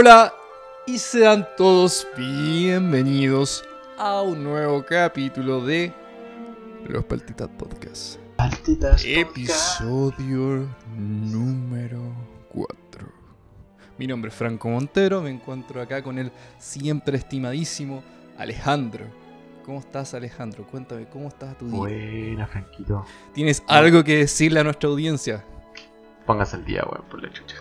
[0.00, 0.32] Hola
[0.86, 3.64] y sean todos bienvenidos
[3.98, 5.92] a un nuevo capítulo de
[6.86, 8.20] Los Paltitas Podcast.
[8.36, 12.00] Paltitas Episodio número
[12.50, 13.08] 4.
[13.98, 18.04] Mi nombre es Franco Montero, me encuentro acá con el siempre estimadísimo
[18.38, 19.04] Alejandro.
[19.64, 20.64] ¿Cómo estás Alejandro?
[20.64, 21.76] Cuéntame, ¿cómo estás tu día?
[21.76, 23.04] Buena, Franquito.
[23.34, 25.44] ¿Tienes algo que decirle a nuestra audiencia?
[26.24, 27.56] Póngase el día, weón, por la chucha.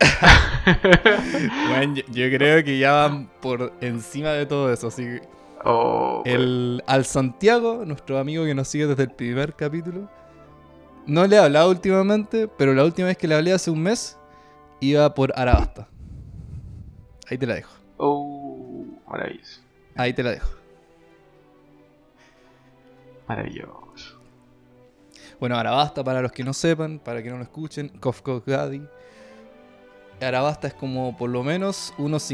[1.68, 5.34] Bueno, yo, yo creo que ya van por encima de todo eso, así que
[5.66, 10.10] Oh, el, al Santiago, nuestro amigo que nos sigue desde el primer capítulo,
[11.06, 14.18] no le he hablado últimamente, pero la última vez que le hablé hace un mes,
[14.80, 15.88] iba por Arabasta.
[17.30, 17.72] Ahí te la dejo.
[17.96, 19.62] Oh, maravilloso.
[19.96, 20.50] Ahí te la dejo.
[23.26, 24.20] Maravilloso.
[25.40, 28.86] Bueno, Arabasta, para los que no sepan, para que no lo escuchen, Kof Kof Gadi.
[30.20, 32.30] Arabasta es como por lo menos unos,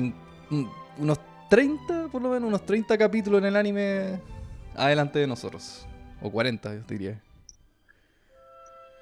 [0.98, 4.20] unos 30, por lo menos unos 30 capítulos en el anime
[4.76, 5.86] adelante de nosotros.
[6.22, 7.20] O 40, yo diría.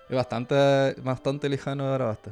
[0.09, 2.31] Es bastante, bastante lejano de Arabasta.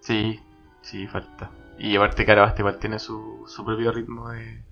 [0.00, 0.40] Sí,
[0.82, 1.50] sí, falta.
[1.78, 4.62] Y aparte Carabasta igual tiene su, su propio ritmo de,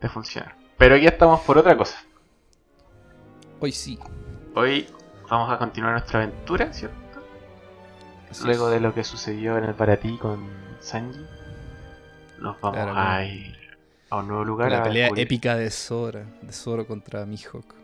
[0.00, 0.54] de funcionar.
[0.78, 1.98] Pero aquí estamos por otra cosa.
[3.58, 3.98] Hoy sí.
[4.54, 4.86] Hoy
[5.28, 7.05] vamos a continuar nuestra aventura, ¿cierto?
[8.38, 8.74] Así Luego es.
[8.74, 10.48] de lo que sucedió en el Baratí con
[10.80, 11.24] Sanji,
[12.40, 13.56] nos vamos Claro, a ir
[14.10, 14.70] a un nuevo lugar.
[14.70, 17.74] La a pelea descubrir- épica de Sora, de Zoro contra Mihawk.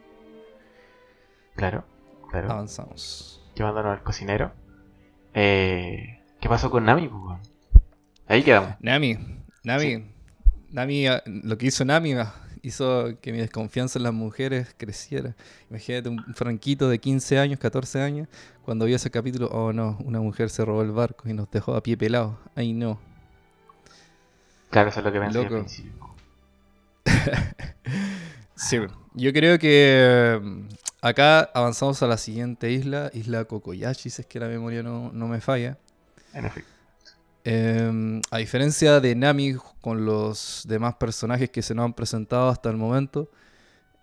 [1.56, 1.84] Claro,
[2.30, 2.50] claro.
[2.50, 3.38] Avanzamos.
[3.54, 4.52] llevándonos al cocinero.
[5.34, 7.10] Eh, ¿Qué pasó con Nami?
[8.26, 8.74] Ahí quedamos.
[8.80, 9.18] Nami,
[9.62, 10.04] Nami,
[10.70, 15.34] Nami, ah, lo que hizo Nami ah, hizo que mi desconfianza en las mujeres creciera.
[15.70, 18.28] Imagínate un franquito de 15 años, 14 años,
[18.64, 21.74] cuando vio ese capítulo, oh no, una mujer se robó el barco y nos dejó
[21.74, 22.38] a pie pelado.
[22.54, 22.98] Ay no.
[24.70, 25.56] Claro, eso es lo que pensé al Loco.
[25.56, 25.92] principio.
[28.54, 28.78] Sí,
[29.14, 30.68] yo creo que mm,
[31.00, 35.26] acá avanzamos a la siguiente isla, isla Kokoyashi, si es que la memoria no, no
[35.26, 35.78] me falla.
[36.32, 36.70] En efecto.
[37.44, 42.70] Eh, a diferencia de Nami con los demás personajes que se nos han presentado hasta
[42.70, 43.30] el momento,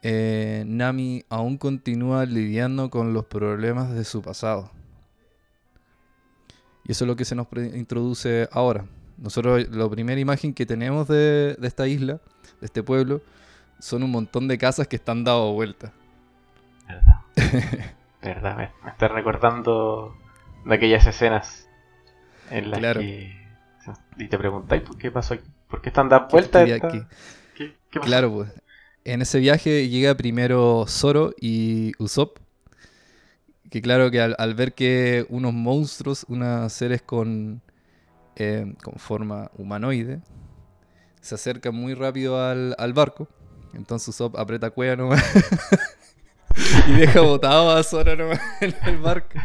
[0.01, 4.71] eh, Nami aún continúa lidiando con los problemas de su pasado.
[6.85, 8.85] Y eso es lo que se nos introduce ahora.
[9.17, 12.19] Nosotros, la primera imagen que tenemos de, de esta isla,
[12.59, 13.21] de este pueblo,
[13.79, 15.93] son un montón de casas que están dado vuelta.
[16.87, 17.19] Verdad.
[18.21, 20.15] Verdad, me, me está recordando
[20.65, 21.68] de aquellas escenas
[22.51, 22.99] en las Claro.
[23.01, 23.37] que.
[24.17, 25.49] Y te preguntáis por qué pasó aquí.
[25.67, 26.67] ¿Por qué están dando vueltas?
[26.69, 27.05] esta- que-
[27.55, 28.07] ¿Qué, qué pasó?
[28.07, 28.51] Claro, pues.
[29.05, 32.37] En ese viaje llega primero Zoro y Usopp.
[33.71, 37.61] Que claro que al, al ver que unos monstruos, unos seres con,
[38.35, 40.21] eh, con forma humanoide,
[41.21, 43.27] se acercan muy rápido al, al barco.
[43.73, 45.23] Entonces Usopp aprieta cueva nomás.
[46.87, 49.39] y deja botado a Zoro nomás en el barco.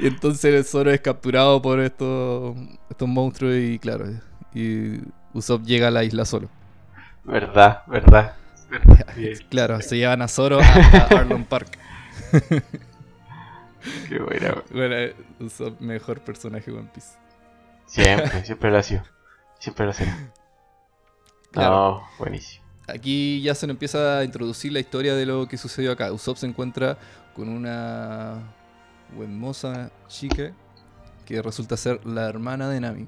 [0.00, 2.56] Y entonces Zoro es capturado por estos,
[2.88, 4.06] estos monstruos y claro,
[4.54, 5.00] y
[5.34, 6.48] Usopp llega a la isla solo.
[7.24, 8.36] Verdad, verdad.
[9.50, 11.78] Claro, se llevan a Zoro a, a Arlon Park.
[14.08, 14.62] Qué buena.
[14.70, 17.18] Bueno, eh, Usopp, mejor personaje de One Piece.
[17.84, 19.02] Siempre, siempre lo ha sido.
[19.58, 20.16] Siempre lo será.
[21.50, 21.70] Claro.
[21.70, 22.64] No, buenísimo.
[22.88, 26.10] Aquí ya se nos empieza a introducir la historia de lo que sucedió acá.
[26.10, 26.96] Usopp se encuentra
[27.34, 28.40] con una
[29.20, 30.52] hermosa chica
[31.24, 33.06] que resulta ser la hermana de Nami.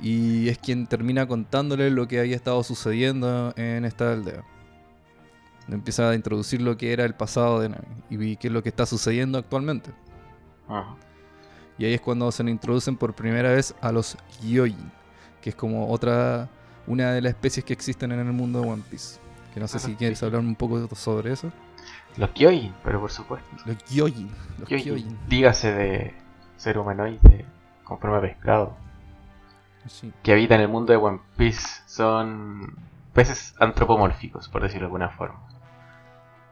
[0.00, 4.42] Y es quien termina contándole lo que había estado sucediendo en esta aldea.
[5.68, 8.62] Le Empieza a introducir lo que era el pasado de Nami y qué es lo
[8.62, 9.90] que está sucediendo actualmente.
[10.68, 10.96] Ujú.
[11.78, 14.92] Y ahí es cuando se nos introducen por primera vez a los Gyojin,
[15.40, 16.48] que es como otra,
[16.86, 19.18] una de las especies que existen en el mundo de One Piece.
[19.54, 19.98] Que no sé si Ajá.
[19.98, 21.52] quieres hablar un poco sobre eso.
[22.16, 23.48] Los Kyojin, pero por supuesto.
[23.64, 25.18] Los Gyojin, los Kyojin.
[25.28, 26.14] Dígase de
[26.56, 27.46] ser humanoide
[27.84, 28.76] con forma de pescado.
[29.86, 30.12] Sí.
[30.22, 31.82] Que habitan el mundo de One Piece.
[31.86, 32.76] Son
[33.12, 35.40] peces antropomórficos, por decirlo de alguna forma.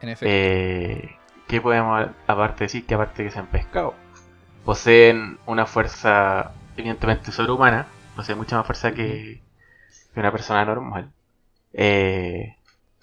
[0.00, 0.26] En efecto.
[0.28, 1.16] Eh,
[1.46, 2.86] ¿Qué podemos aparte decir?
[2.86, 3.94] Que aparte de que sean pescado,
[4.64, 9.42] poseen una fuerza evidentemente sobrehumana, poseen mucha más fuerza que,
[10.14, 11.12] que una persona normal.
[11.72, 12.56] Eh,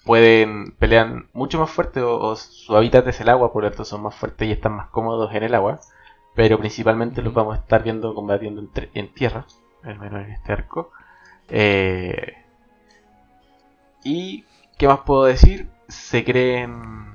[0.08, 3.84] pueden pelean mucho más fuerte o, o su hábitat es el agua, por lo tanto
[3.84, 5.80] son más fuertes y están más cómodos en el agua.
[6.34, 8.64] Pero principalmente los vamos a estar viendo combatiendo
[8.94, 9.46] en, tierra,
[9.82, 10.90] al menos en este arco.
[11.48, 12.32] Eh,
[14.04, 14.44] y
[14.78, 15.68] ¿qué más puedo decir?
[15.88, 17.14] Se creen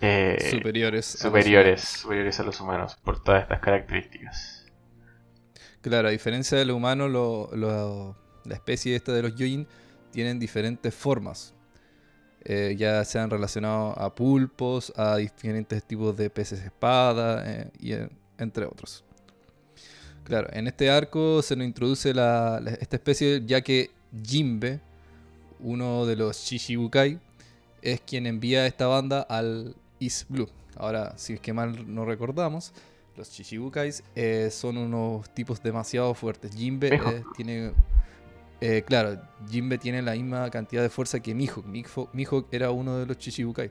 [0.00, 1.14] eh, superiores.
[1.14, 2.00] a los superiores, humanos.
[2.02, 4.66] superiores a los humanos por todas estas características.
[5.82, 9.66] Claro, a diferencia de lo humano, lo- lo- la especie esta de los Yojin
[10.12, 11.54] tienen diferentes formas.
[12.44, 18.10] Eh, ya sean relacionados a pulpos, a diferentes tipos de peces espada, eh, y en-
[18.38, 19.04] entre otros.
[20.24, 23.90] Claro, en este arco se nos introduce la- la- esta especie ya que
[24.24, 24.80] Jinbe,
[25.60, 27.18] uno de los Shishibukai,
[27.82, 30.48] es quien envía esta banda al East Blue.
[30.76, 32.72] Ahora, si es que mal no recordamos,
[33.16, 36.54] los Chichibukais eh, son unos tipos demasiado fuertes.
[36.92, 37.72] Eh, tiene.
[38.60, 41.66] Eh, claro, Jinbe tiene la misma cantidad de fuerza que Mihawk.
[42.12, 43.70] Mihawk, era uno de los Chichibukai.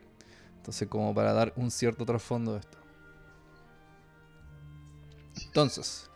[0.58, 2.78] Entonces, como para dar un cierto trasfondo de esto.
[5.46, 6.10] Entonces.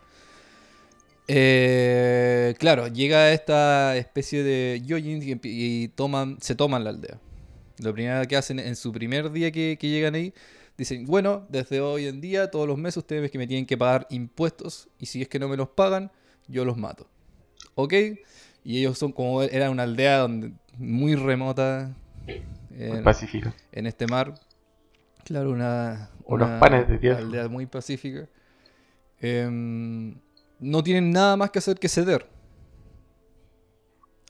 [1.28, 7.20] eh, claro, llega esta especie de Yojin y, toman, se toman la aldea.
[7.78, 10.34] Lo primero que hacen en su primer día que, que llegan ahí,
[10.76, 14.06] dicen, bueno, desde hoy en día, todos los meses ustedes que me tienen que pagar
[14.10, 16.12] impuestos y si es que no me los pagan,
[16.48, 17.08] yo los mato.
[17.74, 17.94] ¿Ok?
[18.64, 21.94] Y ellos son como, era una aldea donde, muy remota
[22.26, 23.52] Muy en, pacífico.
[23.72, 24.34] en este mar.
[25.24, 27.18] Claro, una, Unos una panes de tierra.
[27.18, 28.28] aldea muy pacífica.
[29.20, 30.14] Em,
[30.58, 32.26] no tienen nada más que hacer que ceder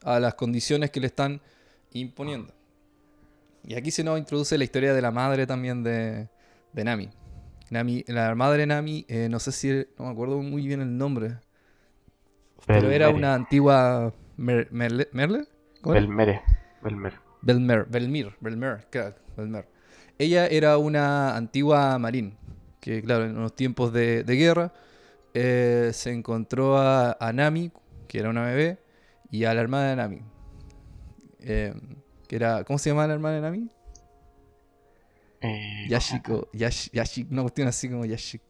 [0.03, 1.41] a las condiciones que le están
[1.91, 2.53] imponiendo.
[3.65, 6.27] Y aquí se nos introduce la historia de la madre también de,
[6.73, 7.09] de Nami.
[7.69, 8.03] Nami.
[8.07, 11.37] La madre Nami, eh, no sé si, no me acuerdo muy bien el nombre,
[12.67, 15.47] pero era una antigua Mer- Merle, ¿Merle?
[15.81, 15.95] ¿Cómo?
[15.95, 16.41] Belmere.
[16.81, 17.17] Belmere.
[17.41, 19.67] Belmer, Belmir, Belmer, claro, Belmer.
[20.17, 22.37] Ella era una antigua marín,
[22.79, 24.73] que claro, en unos tiempos de, de guerra
[25.33, 27.71] eh, se encontró a, a Nami,
[28.07, 28.79] que era una bebé,
[29.31, 30.21] y a la hermana de Nami.
[31.39, 31.73] eh,
[32.27, 33.69] que era, ¿cómo se llamaba la hermana de Nami?
[35.41, 38.41] Eh, Yashiko, Yash, Yashik, una cuestión así como Yashik.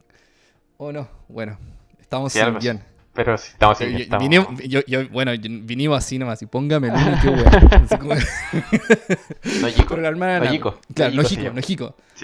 [0.78, 1.58] Oh no, bueno,
[2.00, 2.82] estamos Sí, bien.
[3.14, 3.98] Pero sí, estamos bien.
[4.08, 7.48] yo- vinimos- yo- yo- bueno, yo- vinimos así nomás, y póngame el uno, qué weá.
[7.84, 8.14] Así como-
[9.62, 9.88] Nojiko.
[9.90, 10.46] Pero la hermana de Nami.
[10.58, 10.80] Nojiko.
[10.94, 11.14] Claro.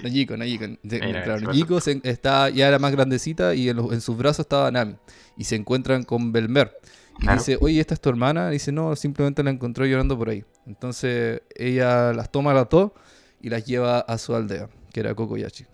[0.02, 0.66] Nojiko, Nojiko.
[0.82, 4.40] De- Mira, claro, se- está, ya era más grandecita y en, los- en sus brazos
[4.40, 4.96] estaba Nami.
[5.36, 6.72] Y se encuentran con Belmer.
[7.18, 7.38] Y Claro.
[7.38, 8.48] dice, oye, ¿esta es tu hermana?
[8.50, 10.44] Y dice, no, simplemente la encontró llorando por ahí.
[10.66, 12.92] Entonces ella las toma a las dos
[13.40, 15.66] y las lleva a su aldea, que era Kokoyachi.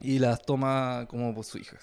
[0.00, 1.76] Y las toma como por su hija.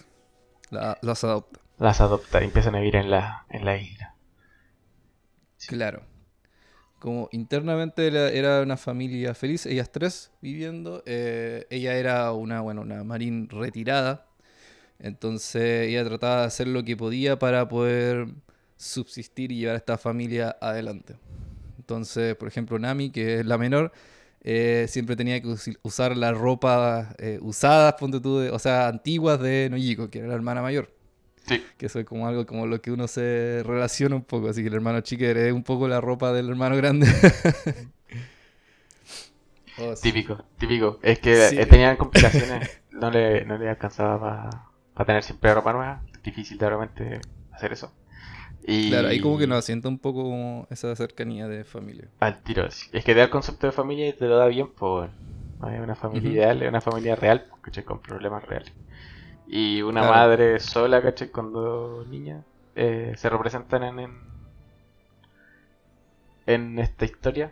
[0.72, 1.60] La- las adopta.
[1.84, 4.16] Las adopta y empiezan a vivir en la, en la isla.
[5.68, 6.04] Claro.
[7.00, 11.04] Como internamente era, una familia feliz, ellas tres viviendo.
[11.06, 14.28] eh, ella era una, bueno, una marín retirada.
[15.00, 18.28] Entonces ella trataba de hacer lo que podía para poder
[18.78, 21.16] subsistir y llevar a esta familia adelante.
[21.80, 23.92] Entonces, por ejemplo, Nami, que es la menor,
[24.42, 29.40] eh, siempre tenía que usar la ropa eh, usada, ponte tú, de- o sea, antiguas
[29.42, 30.90] de Nojiko, que era la hermana mayor.
[31.46, 31.64] Sí.
[31.78, 34.50] Que eso es como algo como lo que uno se relaciona un poco.
[34.50, 37.08] Así que el hermano chico hereda un poco la ropa del hermano grande.
[39.80, 40.12] Oh, sí.
[40.12, 41.00] Típico, típico.
[41.02, 41.60] Es que Sí.
[41.60, 42.80] eh, tenían complicaciones.
[42.92, 46.02] no, le, no le alcanzaba para tener siempre ropa nueva.
[46.24, 47.22] Difícil de repente
[47.52, 47.92] hacer eso.
[48.66, 52.08] Y Claro, ahí como que nos asienta un poco como esa cercanía de familia.
[52.20, 52.66] Al tiro.
[52.68, 55.10] Es que te da el concepto de familia y te lo da bien por...
[55.60, 56.38] No es una familia Ujú.
[56.38, 57.84] ideal, es una familia real, ¿cachai?
[57.84, 58.72] Con problemas reales.
[59.48, 60.16] Y una Claro.
[60.16, 61.30] madre sola, ¿cachai?
[61.30, 62.44] Con dos niñas.
[62.76, 64.18] eh, se representan en, en,
[66.48, 67.52] en esta historia.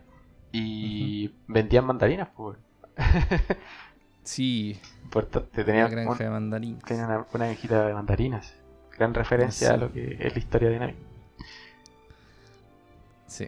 [0.51, 2.57] Y vendían mandarinas, pues.
[4.23, 6.79] Sí, Importante, una granja un- de mandarín.
[6.81, 8.55] tenían una, una granjita de mandarinas.
[8.95, 9.73] Gran referencia Sí.
[9.73, 10.95] a lo que es la historia de Nami.
[13.25, 13.47] Sí.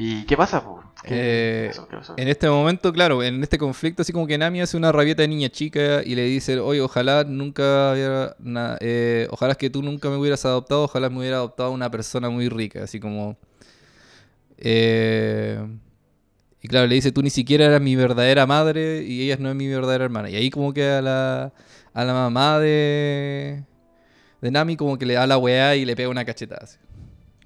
[0.00, 0.62] ¿Y qué pasa?
[1.02, 1.88] ¿Qué, Eh, pasó?
[1.88, 2.14] ¿Qué pasó?
[2.16, 5.28] En este momento, claro, en este conflicto, así como que Nami hace una rabieta de
[5.28, 10.08] niña chica y le dice, oye, ojalá nunca hubiera na- eh, ojalá que tú nunca
[10.08, 13.36] me hubieras adoptado, ojalá me hubiera adoptado una persona muy rica, así como...
[14.58, 15.58] eh,
[16.60, 19.54] y claro, le dice, tú ni siquiera eras mi verdadera madre y ella no es
[19.56, 20.30] mi verdadera hermana.
[20.30, 21.52] Y ahí como que a la,
[21.94, 23.62] a la mamá de,
[24.42, 26.62] de Nami como que le da la weá y le pega una cachetada.
[26.64, 26.78] así.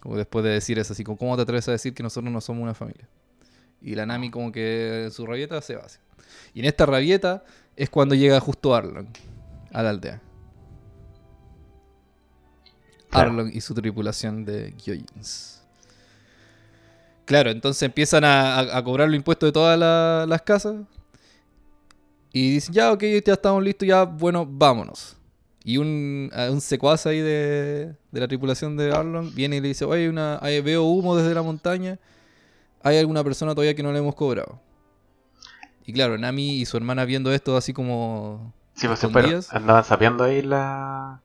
[0.02, 2.40] Como después de decir eso, así como, ¿cómo te atreves a decir que nosotros no
[2.40, 3.08] somos una familia?
[3.80, 5.82] Y la Nami como que en su rabieta se va.
[5.84, 5.98] así.
[6.54, 7.44] Y en esta rabieta
[7.76, 9.06] es cuando llega justo Arlong
[9.72, 10.20] a la aldea.
[13.10, 13.30] Claro.
[13.30, 15.62] Arlong y su tripulación de Gyojins.
[17.24, 20.76] Claro, entonces empiezan a, a- a cobrar los impuestos de todas la- las casas.
[22.32, 25.16] Y dicen, ya, ok, ya estamos listos, ya, bueno, vámonos.
[25.64, 29.84] Y un, un secuaz ahí de, de la tripulación de Arlong viene y le dice,
[29.84, 31.98] oye, una, ahí veo humo desde la montaña.
[32.82, 34.60] ¿Hay alguna persona todavía que no le hemos cobrado?
[35.86, 39.52] Y claro, Nami y su hermana viendo esto así como Sí, pues escondidas.
[39.52, 41.20] Andaban sapeando ahí la...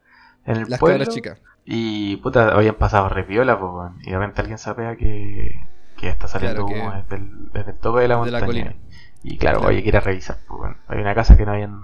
[0.46, 1.06] en el las pueblo.
[1.06, 1.40] chicas.
[1.66, 3.92] Y puta, habían pasado repiola, pues.
[4.06, 5.60] Y de repente alguien sapea que,
[5.98, 8.40] que está saliendo Claro, que- humo desde, el, desde el tope de la de montaña.
[8.40, 8.76] la colina.
[9.24, 9.74] Y claro, Claro.
[9.74, 10.78] oye, quiere revisar, pues, weón.
[10.88, 11.82] Hay una casa que no habían,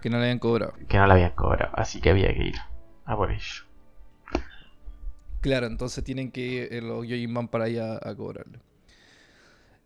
[0.00, 0.74] Que no le habían cobrado.
[0.88, 2.56] que no la habían cobrado, así que había que ir
[3.04, 3.64] a por ello.
[5.40, 8.58] Claro, entonces tienen que ir eh, los Yojin van para allá a cobrarle.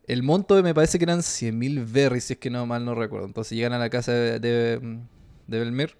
[0.07, 3.25] El monto me parece que eran 100.000 berries, si es que no mal no recuerdo.
[3.25, 4.99] Entonces llegan a la casa de, de,
[5.47, 5.97] de Belmer,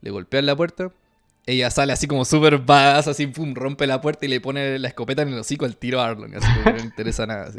[0.00, 0.90] le golpean la puerta.
[1.44, 4.88] Ella sale así como súper badass, así pum, rompe la puerta y le pone la
[4.88, 6.36] escopeta en el hocico al tiro a Arlong.
[6.36, 7.48] Así que no le interesa nada.
[7.48, 7.58] Así.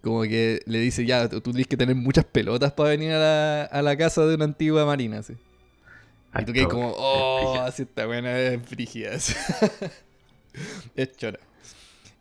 [0.00, 3.18] Como que le dice, ya, tú, tú tienes que tener muchas pelotas para venir a
[3.18, 5.18] la, a la casa de una antigua marina.
[5.18, 5.34] Así.
[6.40, 9.10] Y tú que Acto- como, oh, así está buena, es frígida.
[10.96, 11.38] es chora.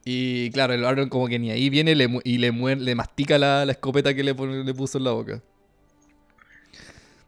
[0.03, 3.37] Y claro, el Aaron como que ni ahí viene le y le, muer- le mastica
[3.37, 5.41] la, la escopeta que le, le puso en la boca.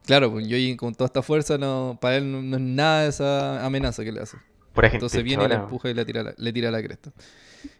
[0.05, 3.65] Claro, pues Yoji con toda esta fuerza, no, para él no, no es nada esa
[3.65, 4.37] amenaza que le hace.
[4.73, 6.81] Pura gente Entonces viene y le chora, empuja y le tira la, le tira la
[6.81, 7.11] cresta.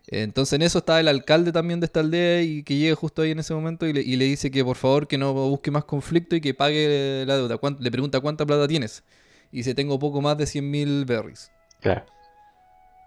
[0.07, 3.31] Entonces en eso está el alcalde también de esta aldea y que llega justo ahí
[3.31, 5.85] en ese momento y le, y le dice que por favor que no busque más
[5.85, 7.57] conflicto y que pague la deuda.
[7.57, 9.03] ¿Cuán- le pregunta cuánta plata tienes.
[9.51, 11.51] Y dice tengo poco más de 100.000 berries.
[11.81, 12.05] Claro.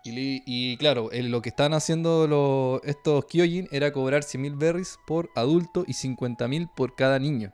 [0.08, 5.30] Y, claro, el- lo que están haciendo los, estos Kyojin era cobrar 100.000 berries por
[5.34, 7.52] adulto y 50.000 por cada niño.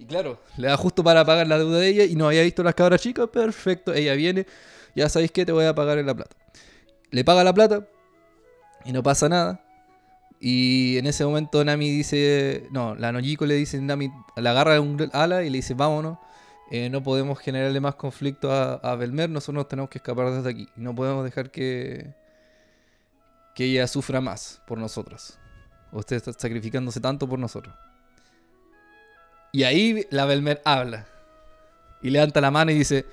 [0.00, 2.62] Y claro, le da justo para pagar la deuda de ella y no había visto
[2.62, 4.46] las cabras chicas, perfecto, ella viene,
[4.96, 6.34] ya sabéis que te voy a pagar en la plata.
[7.10, 7.86] Le paga la plata
[8.86, 9.62] y no pasa nada.
[10.40, 14.78] Y en ese momento Nami dice, no, la Nojiko le dice, Nami la agarra de
[14.78, 16.16] un ala y le dice, vámonos,
[16.70, 20.66] eh, no podemos generarle más conflicto a, Belmer, nosotros nos tenemos que escapar desde aquí.
[20.76, 22.14] No podemos dejar que,
[23.54, 25.38] que ella sufra más por nosotros.
[25.92, 27.74] Usted está sacrificándose tanto por nosotros.
[29.52, 31.06] Y ahí la Belmer habla.
[32.02, 33.04] Y levanta la mano y dice,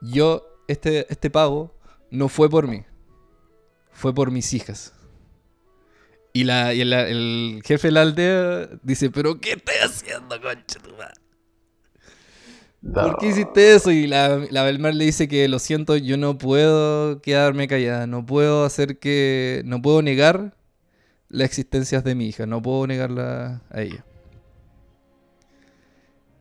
[0.00, 1.74] yo, este, este pago
[2.10, 2.84] no fue por mí.
[3.92, 4.92] Fue por mis hijas.
[6.32, 10.78] Y, la, y el, el jefe de la aldea dice, pero ¿qué estás haciendo, concha
[10.78, 11.14] tu madre?
[12.80, 13.90] ¿Por qué hiciste eso?
[13.90, 18.24] Y la, la Belmar le dice que lo siento, yo no puedo quedarme callada, no
[18.24, 19.62] puedo hacer que.
[19.64, 20.54] no puedo negar
[21.28, 24.04] las existencias de mi hija, no puedo negarla a ella.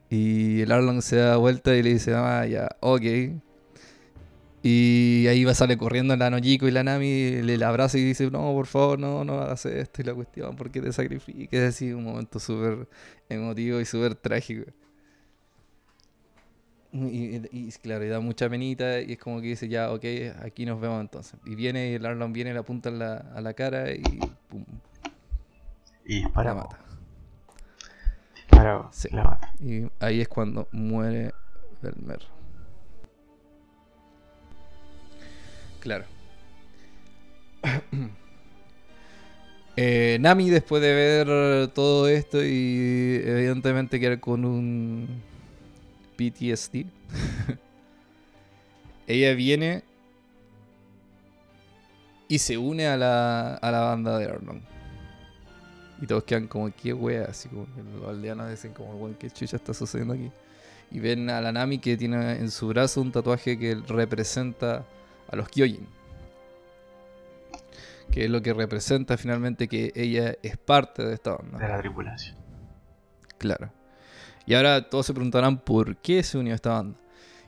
[0.10, 3.04] Y el Arlong se da vuelta y le dice, ah, ya, ok.
[4.64, 8.30] Y ahí va, sale corriendo la Nojiko y la Nami, le la abraza y dice,
[8.32, 11.62] no, por favor, no, no hagas esto y la cuestión, ¿por qué te sacrifiques?
[11.76, 12.88] Así un momento súper
[13.30, 14.72] emotivo y súper trágico.
[16.92, 20.04] Y, y- y, claro, y da mucha penita y es como que dice, ya, ok,
[20.42, 21.40] aquí nos vemos entonces.
[21.46, 24.02] Y viene y el Arlong viene, le apunta en la, a la cara y
[24.50, 24.66] pum,
[26.06, 26.56] Y la disparamos.
[26.56, 26.87] mata.
[28.58, 28.96] Disparamos.
[28.96, 29.10] Sí.
[29.12, 29.40] La.
[29.60, 31.32] Y ahí es cuando muere
[31.82, 32.22] Belmer.
[35.80, 36.06] Claro.
[39.80, 45.22] Eh, Nami, después de ver todo esto y evidentemente quedar con un
[46.16, 46.88] PTSD,
[49.08, 49.84] ella viene
[52.28, 54.62] y se une a la, a la banda de Arlong.
[56.02, 57.68] Y todos quedan como, qué wea, así como
[58.00, 60.32] los aldeanos dicen como, weón, qué chucha está sucediendo aquí.
[60.92, 64.86] Y ven a la Nami que tiene en su brazo un tatuaje que representa
[65.30, 65.88] a los Kyojin.
[68.12, 71.58] Que es lo que representa finalmente que ella es parte de esta banda.
[71.58, 72.38] De la tripulación.
[73.38, 73.72] Claro.
[74.46, 76.98] Y ahora todos se preguntarán por qué se unió a esta banda.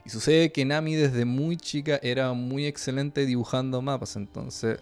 [0.04, 4.16] Y sucede que Nami desde muy chica era muy excelente dibujando mapas.
[4.16, 4.80] Entonces,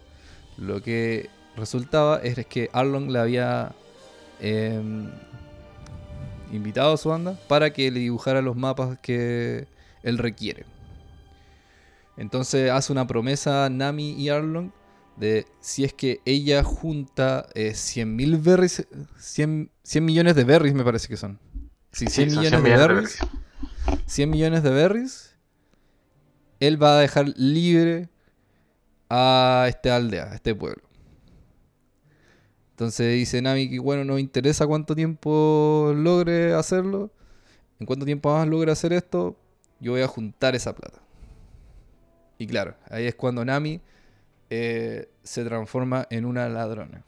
[0.56, 3.72] lo que resultaba es que Arlong le había
[4.40, 5.10] em,
[6.52, 9.66] invitado a su banda para que le dibujara los mapas que
[10.02, 10.64] él requiere.
[12.16, 14.70] Entonces hace una promesa a Nami y Arlong
[15.16, 18.86] de si es que ella junta eh, 100.000 berries,
[19.18, 21.38] 100, 100 millones de berries me parece que son.
[21.92, 23.18] Sí, 100 Sí, son millones 100 de millones de berries.
[24.06, 25.36] 100 millones de berries.
[26.60, 28.08] Él va a dejar libre
[29.08, 30.87] a esta aldea, a este pueblo.
[32.78, 37.10] Entonces dice Nami que bueno, no me interesa cuánto tiempo logre hacerlo.
[37.80, 39.36] En cuánto tiempo más logre hacer esto,
[39.80, 41.00] yo voy a juntar esa plata.
[42.38, 43.80] Y claro, ahí es cuando Nami
[44.48, 47.02] eh, se transforma en una ladrona.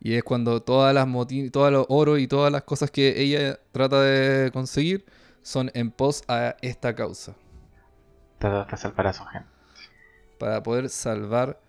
[0.00, 3.60] Y es cuando todas las moti- todo el oro y todas las cosas que ella
[3.72, 5.04] trata de conseguir
[5.42, 7.34] son en pos a esta causa.
[8.38, 9.48] Trata de salvar a su gente.
[10.38, 11.60] Para poder salvar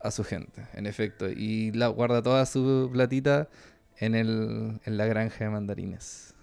[0.00, 1.28] a su gente, en efecto.
[1.28, 3.48] Y la guarda toda su platita
[3.96, 6.34] en, el, en la granja de mandarines.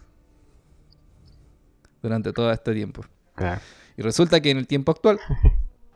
[2.02, 3.04] Durante todo este tiempo.
[3.36, 3.62] Claro.
[3.98, 5.20] Y resulta que en el tiempo actual,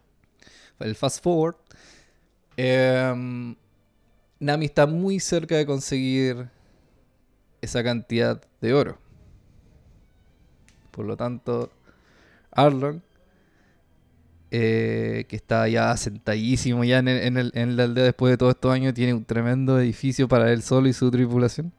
[0.79, 1.55] el fast forward,
[2.57, 3.55] em,
[4.39, 6.49] Nami está muy cerca de conseguir
[7.61, 8.97] esa cantidad de oro.
[10.91, 11.71] Por lo tanto,
[12.51, 13.01] Arlong,
[14.51, 18.37] eh, que está ya sentadísimo ya en, el- en el- en la aldea después de
[18.37, 21.71] todos estos años, tiene un tremendo edificio para él solo y su tripulación.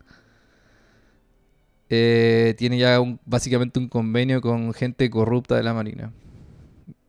[1.89, 6.13] Eh, tiene ya un- básicamente un convenio con gente corrupta de la Marina.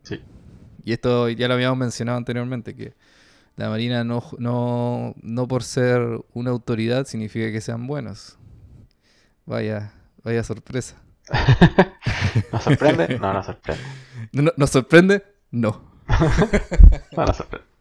[0.04, 0.20] Sí.
[0.84, 2.94] Y esto ya lo habíamos mencionado anteriormente, que
[3.58, 6.02] la Marina no, no, no por ser
[6.34, 8.40] una autoridad significa que sean buenos.
[9.46, 10.96] Vaya, vaya sorpresa.
[12.52, 13.20] ¿Nos sorprende?
[13.20, 13.84] No, nos sorprende.
[14.32, 15.24] ¿No- no- ¿Nos sorprende?
[15.52, 15.82] No.
[17.16, 17.72] Sorprende.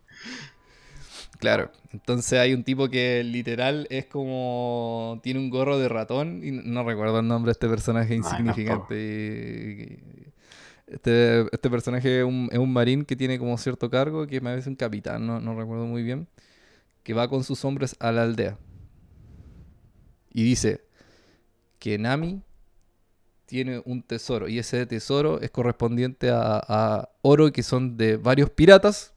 [1.39, 1.71] Claro.
[1.93, 5.19] Entonces hay un tipo que literal es como...
[5.23, 9.99] Tiene un gorro de ratón y no recuerdo el nombre de este personaje Ay, insignificante.
[10.87, 14.50] Este, este personaje es un, es un marín que tiene como cierto cargo, que me
[14.50, 16.29] parece un capitán, no, no recuerdo muy bien,
[17.05, 18.59] que va con sus hombres a la aldea.
[20.33, 20.83] Y dice
[21.79, 22.43] que Nami
[23.50, 28.49] tiene un tesoro y ese tesoro es correspondiente a, a oro que son de varios
[28.49, 29.12] piratas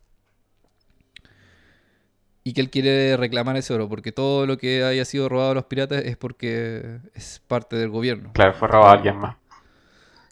[2.43, 5.53] y que él quiere reclamar ese oro porque todo lo que haya sido robado a
[5.53, 8.31] los piratas es porque es parte del gobierno.
[8.33, 9.37] Claro, fue robado a alguien más.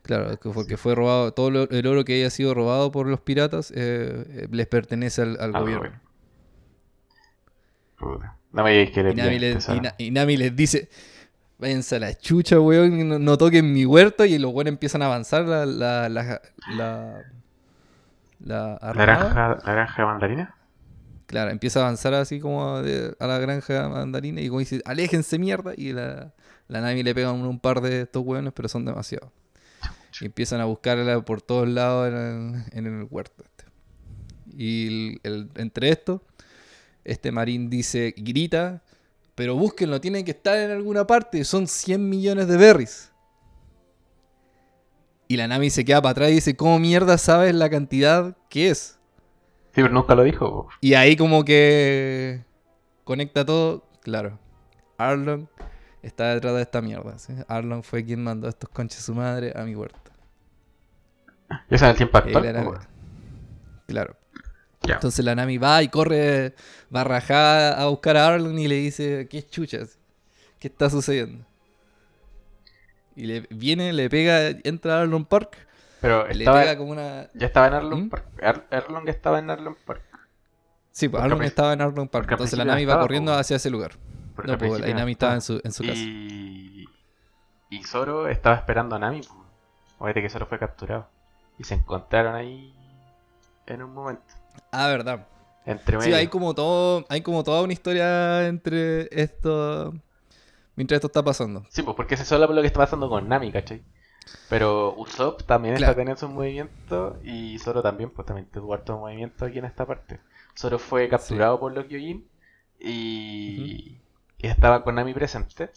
[0.01, 3.21] Claro, que porque fue robado, todo lo- el oro que haya sido robado por los
[3.21, 5.99] piratas eh, eh, les pertenece al, al Al gobierno.
[8.51, 9.77] No me digas que le Y Nami, piden les, tesoro.
[9.77, 10.89] y Na- y Nami les dice,
[11.61, 14.25] váyanse a la chucha, weón, no, no toquen mi huerto.
[14.25, 15.65] Y los weones empiezan a avanzar la...
[15.65, 16.41] La, la,
[16.75, 17.23] la,
[18.43, 19.15] la armada.
[19.33, 20.55] ¿Naranja, naranja mandarina?
[21.27, 25.39] Claro, empieza a avanzar así como de- a la granja mandarina y como dice, aléjense
[25.39, 25.73] mierda.
[25.77, 26.33] Y la,
[26.67, 29.29] la Nami le pega un, un par de estos hueones, pero son demasiados.
[30.19, 32.15] Y empiezan a buscarla por todos lados en
[32.73, 33.43] el, en el huerto.
[33.45, 33.63] este.
[34.57, 36.21] Y el- el- entre esto,
[37.05, 38.81] este marín dice, grita,
[39.41, 43.11] pero búsquenlo, tienen que estar en alguna parte, son 100 millones de berries.
[45.27, 48.69] Y la Nami se queda para atrás y dice, ¿cómo mierda sabes la cantidad que
[48.69, 48.99] es?
[49.73, 50.69] Sí, pero nunca lo dijo.
[50.79, 52.45] Y ahí como que
[53.03, 54.37] conecta todo, claro.
[54.99, 55.47] Arlong
[56.03, 57.17] está detrás de esta mierda.
[57.17, 57.33] ¿sí?
[57.47, 60.11] Arlong fue quien mandó a estos conches su madre a mi huerta.
[61.67, 62.45] Y en el tiempo actual.
[62.45, 62.87] era-.
[63.87, 64.15] Claro.
[64.83, 66.55] Entonces la Nami va y corre
[66.89, 69.99] barrajada a buscar a Arlong y le dice, ¿qué chuchas?
[70.59, 71.45] ¿Qué está sucediendo?
[73.15, 75.55] Y le viene, le pega, entra a Arlong Park,
[75.99, 77.29] Pero le estaba, pega como una...
[77.33, 78.09] ya estaba en Arlong ¿Mm?
[78.09, 78.25] Park.
[78.41, 80.01] Ar- Arlong estaba en Arlong Park.
[80.91, 82.27] Sí, pues Arlong estaba en Arlong Park.
[82.31, 83.91] Entonces la Nami va corriendo hacia ese lugar.
[84.45, 85.95] No, pues la Nami estaba en su, en su casa.
[85.95, 86.85] Y...
[87.69, 89.21] y Zoro estaba esperando a Nami.
[89.99, 91.07] Fíjate que Zoro fue capturado.
[91.59, 92.73] Y se encontraron ahí
[93.67, 94.23] en un momento.
[94.71, 95.27] Ah, verdad.
[95.65, 96.09] Entre medio.
[96.11, 99.93] Sí, hay como todo, hay como toda una historia entre esto
[100.75, 101.65] mientras esto está pasando.
[101.69, 103.83] Sí, pues porque se solo por lo que está pasando con Nami, ¿cachai?
[104.49, 105.91] Pero Usopp también Claro.
[105.91, 109.85] está teniendo sus movimientos y Zoro también, pues también tuvo harto movimiento aquí en esta
[109.85, 110.19] parte.
[110.57, 112.25] Zoro fue capturado por los Gyojin
[112.79, 113.97] y...
[114.37, 115.69] y estaba con Nami presente.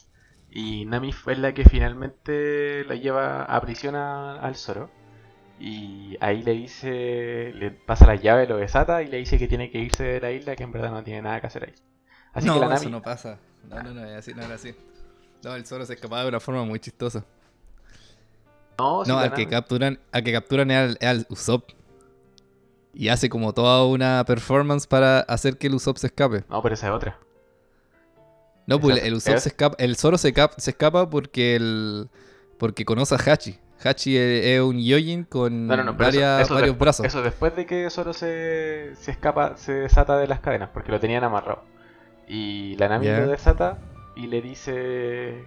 [0.51, 4.91] Y Nami fue la que finalmente la lleva a prisión a- al Zoro.
[5.59, 9.71] Y ahí le dice, le pasa la llave, lo desata y le dice que tiene
[9.71, 11.75] que irse de la isla, que en verdad no tiene nada que hacer ahí.
[12.33, 13.39] Así no, que la eso Nami, no pasa.
[13.69, 14.75] No, no, no, es así, no era así.
[15.43, 17.25] No, el Zoro se escapaba de una forma muy chistosa.
[18.79, 21.71] no, al que capturan, al que capturan es al, es al Usopp.
[22.93, 26.45] Y hace como toda una performance para hacer que el Usopp se escape.
[26.49, 27.19] no, pero esa es otra.
[28.67, 32.09] No, pues el Usopp es- se escapa, el Zoro se, cap- se escapa porque el
[32.59, 33.59] porque conoce a Hachi.
[33.83, 37.07] Hachi es, un Yojin con No, no, no, pero eso- varias- eso, varios brazos.
[37.07, 41.01] eso después de que Zoro se, se escapa, se desata de las cadenas, porque lo
[41.01, 41.63] tenían amarrado.
[42.27, 43.79] Y la Nami lo desata
[44.17, 45.45] y le dice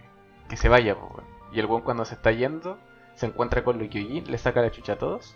[0.49, 0.95] que se vaya.
[0.95, 1.23] po.
[1.51, 2.77] Y el buen cuando se está yendo,
[3.15, 5.35] se encuentra con los Kyojin, le saca la chucha a todos.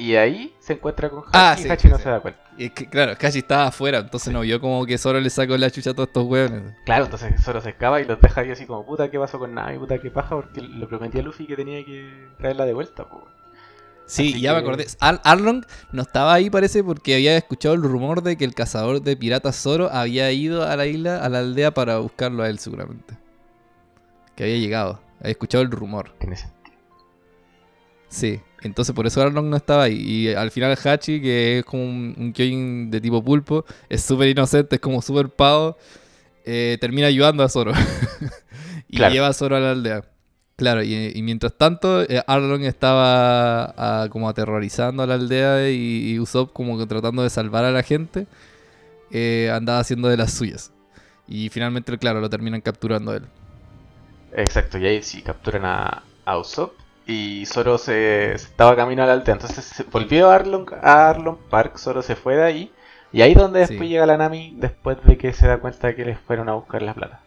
[0.00, 2.02] Y ahí se encuentra con Hachi Ah, y sí, Hachi sí, no sí.
[2.04, 2.40] se da cuenta.
[2.56, 5.56] Y es que, claro, Hachi estaba afuera, entonces no vio como que Zoro le sacó
[5.58, 6.74] la chucha a todos estos hueones.
[6.86, 9.54] Claro, entonces Zoro se escapa y los deja ahí así como, puta, ¿qué pasó con
[9.54, 9.78] Nami?
[9.78, 10.36] Puta, ¿qué paja?
[10.36, 13.06] Porque le prometí a Luffy que tenía que traerla de vuelta.
[14.06, 14.86] Sí, Así ya me acordé.
[15.00, 19.02] Ar- Arlong no estaba ahí, parece, porque había escuchado el rumor de que el cazador
[19.02, 22.58] de piratas Zoro había ido a la isla, a la aldea, para buscarlo a él,
[22.58, 23.18] seguramente.
[24.34, 25.00] Que había llegado.
[25.20, 26.12] Había escuchado el rumor.
[26.18, 26.76] Tiene sentido.
[28.08, 29.96] Sí, entonces por eso Arlong no estaba ahí.
[30.00, 34.28] Y al final Hachi, que es como un, un Kyojin de tipo pulpo, es súper
[34.28, 35.76] inocente, es como súper pavo,
[36.44, 37.72] eh, termina ayudando a Zoro.
[38.88, 39.10] y Claro.
[39.10, 40.04] lleva a Zoro a la aldea.
[40.56, 46.12] Claro, y, y mientras tanto, eh, Arlong estaba ah, como aterrorizando a la aldea y,
[46.12, 48.26] y Usopp como que tratando de salvar a la gente.
[49.10, 50.72] eh, andaba haciendo de las suyas.
[51.26, 53.24] Y finalmente, claro, lo terminan capturando a él.
[54.32, 56.72] Exacto, y ahí sí capturan a, a Usopp.
[57.10, 59.34] Y Zoro se, se estaba camino a la aldea.
[59.34, 61.76] Entonces se volvió a Arlong, a Arlong Park.
[61.78, 62.72] Zoro se fue de ahí.
[63.12, 63.88] Y ahí donde después Sí.
[63.88, 64.54] llega la Nami.
[64.56, 67.20] Después de que se da cuenta de que les fueron a buscar la plata.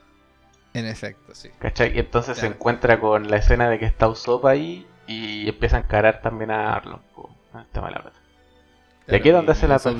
[0.74, 1.50] En efecto, sí.
[1.60, 1.96] ¿Cachai?
[1.96, 2.56] Y entonces se Claro.
[2.56, 4.88] encuentra con la escena de que está Usopp ahí.
[5.06, 7.02] Y empieza a encarar también a Arlong.
[7.56, 8.20] el tema de la plata.
[9.08, 9.98] Y aquí es donde hace la Usopp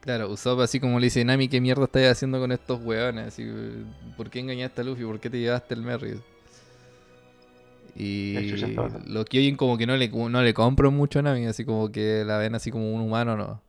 [0.00, 3.40] Claro, Usopp así como le dice, Nami, ¿qué mierda estás haciendo con estos weones?
[4.18, 5.04] ¿Por qué engañaste a Luffy?
[5.04, 6.20] ¿Por qué te llevaste el Merry?
[7.96, 8.50] Y
[9.06, 12.24] los Kyojin como que no le, no le compran mucho a Nami, así como que
[12.24, 13.62] la ven así como un humano, ¿no?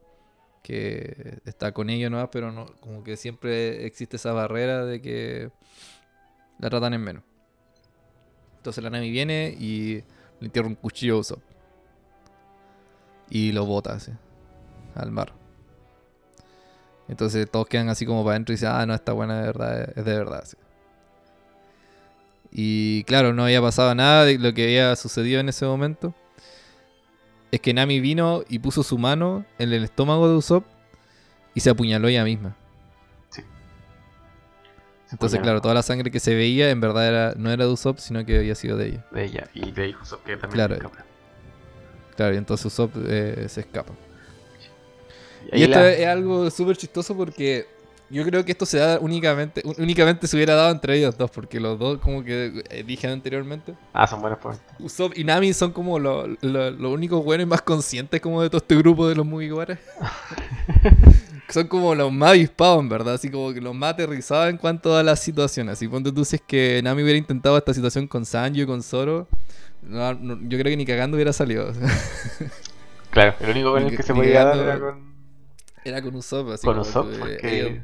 [0.63, 2.31] Que está con ellos, ¿no?
[2.31, 5.51] Pero no, como que siempre existe esa barrera de que
[6.57, 7.23] la tratan en menos.
[8.57, 10.03] Entonces la Nami viene y
[10.39, 11.43] le entierra un cuchillo a Usopp.
[13.29, 14.11] Y lo bota así,
[14.95, 15.33] al mar.
[17.07, 19.93] Entonces todos quedan así como para adentro y dicen, ah, no, esta buena de verdad,
[19.95, 20.39] es de verdad.
[20.41, 20.57] así.
[22.57, 26.15] Y claro, no había pasado nada de lo que había sucedido en ese momento.
[27.51, 30.65] Es que Nami vino y puso su mano en el estómago de Usopp
[31.53, 32.55] y se apuñaló ella misma.
[35.11, 35.43] Entonces, apuñaló.
[35.43, 38.25] claro, toda la sangre que se veía en verdad era, no era de Usopp, sino
[38.25, 39.05] que había sido de ella.
[39.11, 39.49] De ella.
[39.53, 40.75] Y de ahí Usopp que también Claro.
[40.75, 41.05] escapa.
[42.15, 43.93] Claro, y entonces Usopp eh, se escapa.
[45.51, 47.67] Y esto la- es algo súper chistoso porque
[48.09, 51.59] yo creo que esto se da únicamente, únicamente se hubiera dado entre ellos dos, porque
[51.59, 54.65] los dos, como que eh, dije anteriormente, Ah, son buenos momentos.
[54.79, 58.49] Usopp y Nami son como lo- lo- los únicos buenos y más conscientes como de
[58.49, 59.79] todo este grupo de los Mugiwara.
[61.49, 64.95] son como los más avispados, en verdad, así como que los más aterrizados en cuanto
[64.97, 65.73] a las situaciones.
[65.73, 68.81] Así ponte tú si es que Nami hubiera intentado esta situación con Sanji o con
[68.83, 69.27] Zoro,
[69.81, 71.71] no- no- yo creo que ni cagando hubiera salido.
[73.11, 75.15] Claro, el único con el que- que se podía dar era con.
[75.85, 77.83] Era con Usopp, así Con Usopp, que porque- ellos-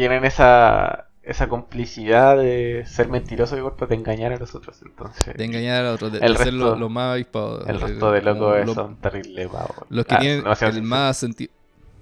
[0.00, 1.08] Tienen esa.
[1.22, 4.80] Esa complicidad de ser mentiroso y golpe de engañar a los otros.
[4.82, 7.66] Entonces, De engañar a otros, de, El de ser resto- lo, lo más avispado.
[7.66, 9.76] el eh, resto de locos lo- son terribles pavos.
[9.90, 11.52] Los que Ah, tienen el más sentido.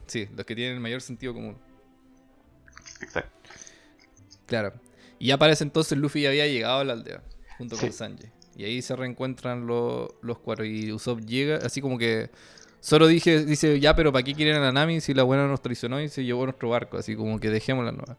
[0.06, 1.58] Sí, los que tienen el mayor sentido común.
[3.02, 3.50] Exacto.
[4.46, 4.72] Claro.
[5.18, 7.20] Y ya parece entonces Luffy ya había llegado a la aldea,
[7.58, 7.86] junto Sí.
[7.86, 8.28] con Sanji.
[8.56, 10.64] Y ahí se reencuentran los, los cuatro.
[10.64, 12.30] Y Usopp llega, así como que.
[12.80, 15.60] Solo dije, dice, ya, pero ¿para qué quieren a la Nami si la buena nos
[15.60, 16.96] traicionó y se llevó nuestro barco?
[16.96, 18.16] Así como que dejémosla nueva.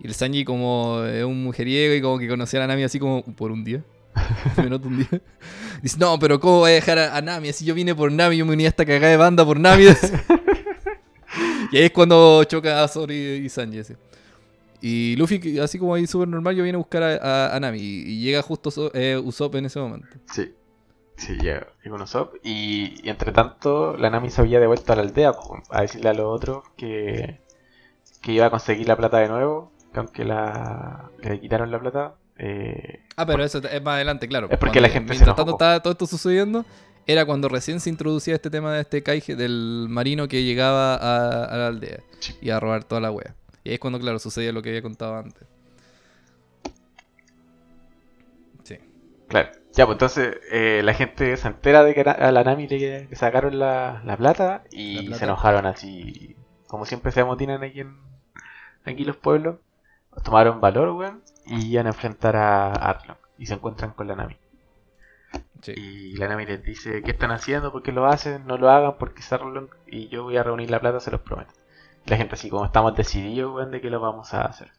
[0.00, 2.98] Y el Sanji como es un mujeriego y como que conocía a la Nami así
[2.98, 3.82] como por un día.
[4.58, 5.20] Menos de un día.
[5.82, 7.48] Dice, no, pero ¿cómo voy a dejar a, a Nami?
[7.48, 9.84] Así yo vine por Nami, yo me uní a esta cagada de banda por Nami.
[11.72, 13.78] y ahí es cuando choca a Zoro y, Sanji.
[13.78, 13.94] así.
[14.80, 17.78] Y Luffy, así como ahí súper normal, yo vine a buscar a, a- a Nami.
[17.80, 20.08] Y, llega justo eh, Usopp en ese momento.
[20.32, 20.52] Sí.
[21.26, 22.34] Sí, Usopp.
[22.42, 25.32] Y, y entre tanto, la Nami se había devuelto a la aldea
[25.70, 27.40] a decirle a los otros que,
[28.20, 29.70] que iba a conseguir la plata de nuevo.
[29.92, 34.46] Que aunque la, le quitaron la plata, eh, Ah, pero eso es más adelante, claro.
[34.50, 36.64] Es porque Cuando- la gente se Mientras enojó, tanto estaba todo esto sucediendo,
[37.06, 41.44] era cuando recién se introducía este tema de este Kaige, del marino que llegaba a,
[41.44, 42.34] a la aldea Sí.
[42.40, 43.34] y a robar toda la wea.
[43.64, 45.46] Y ahí es cuando, claro, sucedía lo que había contado antes.
[48.64, 48.78] Sí.
[49.28, 49.50] Claro.
[49.74, 53.58] Ya, pues entonces eh, la gente se entera de que a la Nami le, sacaron
[53.58, 55.18] la, la plata y La plata.
[55.18, 56.36] se enojaron así.
[56.66, 57.96] Como siempre se amotinan aquí en
[58.84, 59.56] aquí los pueblos.
[60.24, 63.16] Tomaron valor, weón, y iban a enfrentar a Arlong.
[63.38, 64.36] Y se encuentran con la Nami.
[65.62, 65.72] Sí.
[65.76, 67.72] Y la Nami les dice, ¿qué están haciendo?
[67.72, 68.46] ¿Por qué lo hacen?
[68.46, 71.20] No lo hagan porque es Arlong y yo voy a reunir la plata, se los
[71.22, 71.52] prometo.
[72.04, 74.70] Y la gente así, como estamos decididos, weón, de que lo vamos a hacer.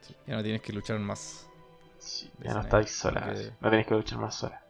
[0.00, 1.47] Sí, Ya no tienes que luchar más.
[2.08, 4.60] Sí, ya no estáis solas, porque- no tenéis que luchar más solas.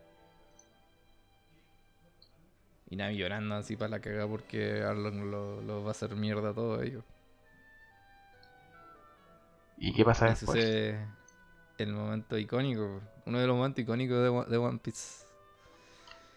[2.90, 6.50] Y Nami llorando así para la cagada porque Arlong lo, lo va a hacer mierda
[6.50, 7.04] a todo ello.
[9.76, 10.64] ¿Y qué pasa Ese después?
[10.64, 10.96] es
[11.78, 15.24] el momento icónico, uno de los momentos icónicos de, One- de One Piece.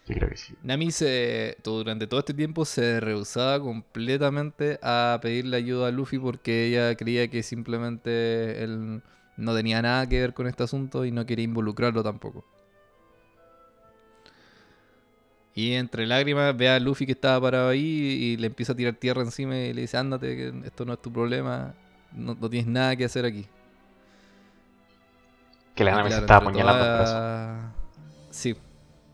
[0.06, 0.54] Yo creo que sí.
[0.62, 6.18] Nami se, todo- durante todo este tiempo se rehusaba completamente a pedirle ayuda a Luffy
[6.18, 9.02] porque ella creía que simplemente él
[9.42, 12.44] no tenía nada que ver con este asunto y no quería involucrarlo tampoco.
[15.54, 18.94] Y entre lágrimas ve a Luffy que estaba parado ahí y le empieza a tirar
[18.94, 21.74] tierra encima y le dice, ándate, que esto no es tu problema,
[22.12, 23.46] no, no tienes nada que hacer aquí.
[25.74, 27.72] Que la Y Nami se claro, estaba apuñalando toda-
[28.30, 28.56] Sí,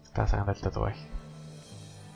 [0.05, 1.01] Estaba sacando el tatuaje.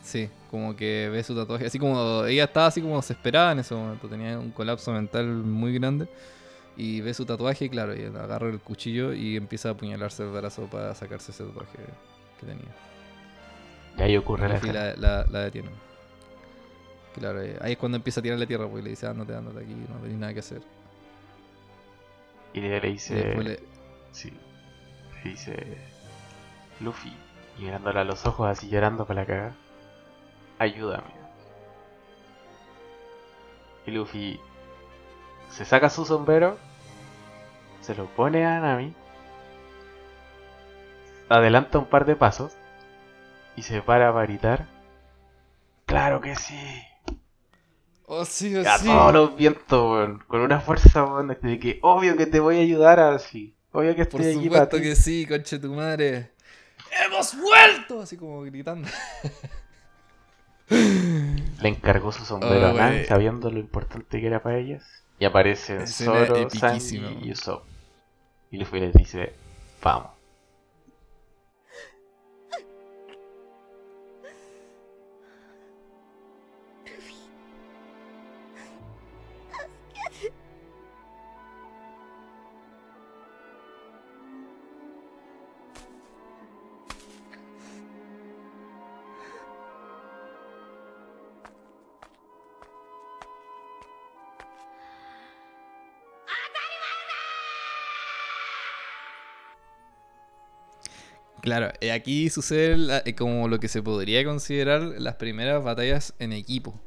[0.02, 1.66] Sí, como que ve su tatuaje.
[1.66, 4.08] Así como ella estaba así como desesperada en ese momento.
[4.08, 6.08] Tenía un colapso mental muy grande.
[6.76, 10.30] Y ve su tatuaje, y claro, y agarra el cuchillo y empieza a apuñalarse el
[10.30, 11.78] brazo para sacarse ese tatuaje
[12.40, 12.64] que tenía.
[13.98, 15.74] Y ahí ocurre la la, la, la detienen.
[17.14, 19.58] Claro, eh, ahí es cuando empieza a tirar la tierra, porque le dice, ándate, ándate
[19.58, 20.62] aquí, no tenés nada que hacer.
[22.54, 23.14] Y le, Y dice.
[23.14, 23.60] después le-
[24.12, 24.32] Sí.
[25.24, 25.76] Le dice.
[26.80, 27.12] Luffy.
[27.58, 29.54] Y mirándole a los ojos así llorando para la caga.
[30.58, 31.04] Ayúdame.
[33.86, 34.40] Y Luffy
[35.52, 36.58] se saca su sombrero.
[37.80, 38.94] Se lo pone a Nami.
[41.28, 42.52] Adelanta un par de pasos.
[43.56, 44.66] Y se para para gritar.
[45.86, 46.56] ¡Claro que sí!
[48.06, 50.18] Oh, sí, A todos los vientos, weón.
[50.26, 51.28] Con una fuerza, weón.
[51.28, 53.54] De que obvio que te voy a ayudar así.
[53.72, 54.82] Obvio que Por estoy aquí para supuesto ti.
[54.82, 56.32] que sí, conche tu madre.
[57.06, 58.00] ¡Hemos vuelto!
[58.02, 58.86] Así como gritando.
[60.68, 63.04] Le encargó su sombrero Oh, a Nami, wey.
[63.06, 65.01] sabiendo lo importante que era para ellas.
[65.22, 67.62] Y aparecen Escena Zoro, Sanji y Usopp.
[68.50, 69.32] Y Luffy les dice,
[69.80, 70.10] vamos.
[101.42, 106.32] Claro, eh, aquí sucede eh, como lo que se podría considerar las primeras batallas en
[106.32, 106.80] equipo.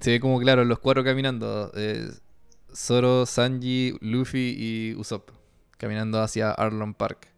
[0.00, 1.72] Se ve como, claro, los cuatro caminando.
[1.74, 2.10] eh,
[2.74, 5.30] Zoro, Sanji, Luffy y Usopp.
[5.78, 7.28] Caminando hacia Arlon Park.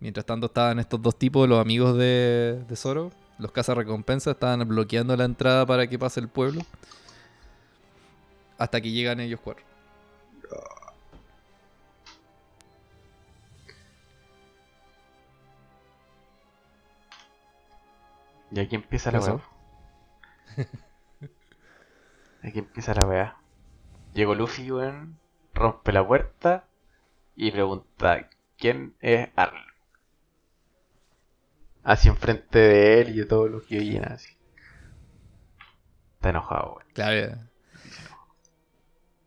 [0.00, 3.12] Mientras tanto estaban estos dos tipos, los amigos de, de Zoro.
[3.38, 6.62] Los cazarrecompensas estaban bloqueando la entrada para que pase el pueblo.
[8.56, 9.64] Hasta que llegan ellos cuatro.
[18.52, 19.40] Y aquí empieza la ¿Qué weá.
[22.42, 23.36] Aquí empieza la weá.
[24.12, 25.18] Llegó Luffy, weón.
[25.54, 26.66] Rompe la puerta.
[27.34, 29.72] Y pregunta, ¿quién es Arlong?
[31.82, 34.36] Así enfrente de él y de todos los que oyen así.
[36.16, 36.86] Está enojado, weón.
[36.92, 37.51] Claro.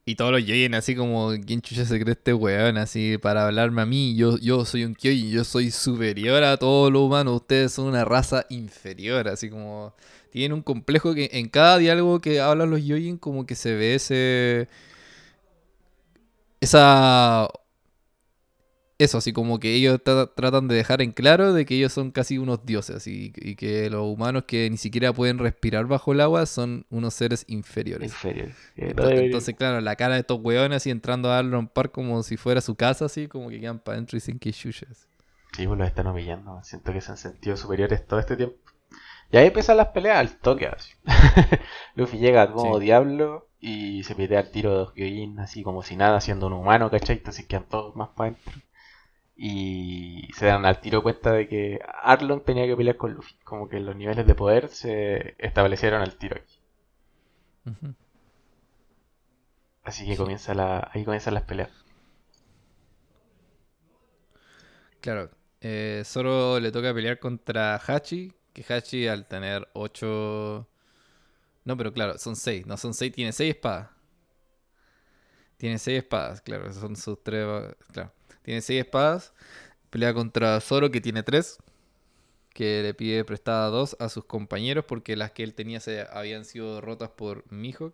[0.07, 2.77] Y todos los Yoyin así como, ¿quién chucha se cree este weón?
[2.77, 6.91] Así para hablarme a mí, yo, yo soy un Kyojin, yo soy superior a todos
[6.91, 9.95] los humanos, ustedes son una raza inferior, así como...
[10.29, 13.95] Tienen un complejo que en cada diálogo que hablan los Yoyin como que se ve
[13.95, 14.67] ese...
[16.61, 17.47] Esa...
[18.97, 22.11] Eso, así como que ellos tra- tratan de dejar en claro de que ellos son
[22.11, 26.45] casi unos dioses y que los humanos que ni siquiera pueden respirar bajo el agua
[26.45, 28.09] son unos seres inferiores.
[28.11, 28.49] Inferior.
[28.77, 32.37] Eh, Entonces, claro, la cara de estos weones así entrando a Arlon Park como si
[32.37, 35.09] fuera su casa, así como que quedan para adentro y dicen que chuchas.
[35.57, 36.61] Sí, pues los están humillando.
[36.63, 38.55] Siento que se han sentido superiores todo este tiempo.
[39.29, 40.91] Y ahí empiezan las peleas al toque así.
[41.95, 42.85] Luffy llega como Sí.
[42.85, 46.53] diablo y se pide al tiro de los Gyojin así como si nada, siendo un
[46.53, 47.17] humano, ¿cachai?
[47.17, 48.53] Entonces quedan todos más para adentro.
[49.37, 53.35] Y se dan al tiro cuenta de que Arlong tenía que pelear con Luffy.
[53.43, 56.59] Como que los niveles de poder se establecieron al tiro aquí.
[59.83, 61.69] Así que comienza la, ahí comienzan las peleas.
[65.01, 65.29] Claro,
[65.61, 70.67] eh, Zoro le toca pelear contra Hachi, que Hachi al tener 8...
[71.65, 73.89] No, pero claro, son 6, no son 6, tiene 6 espadas.
[75.57, 77.45] Tiene 6 espadas, claro, son sus tres...
[77.91, 78.11] Claro,
[78.45, 79.33] tiene 6 espadas,
[79.91, 81.57] pelea contra Zoro que tiene 3,
[82.53, 86.45] que le pide prestada 2 a sus compañeros porque las que él tenía se habían
[86.45, 87.93] sido rotas por Mihawk.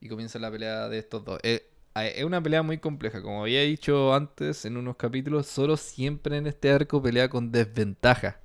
[0.00, 1.40] Y comienza la pelea de estos dos.
[1.42, 3.22] Eh, a- es una pelea muy compleja.
[3.22, 8.40] Como había dicho antes en unos capítulos, Zoro siempre en este arco pelea con desventaja.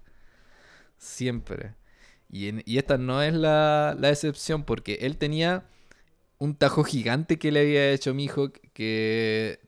[0.98, 1.76] Siempre.
[2.32, 5.66] Y, esta no es la, la excepción porque él tenía
[6.40, 9.60] un tajo gigante que le había hecho Mihawk que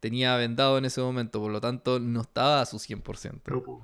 [0.00, 1.40] tenía vendado en ese momento.
[1.40, 3.80] Por lo tanto, no estaba a su 100%.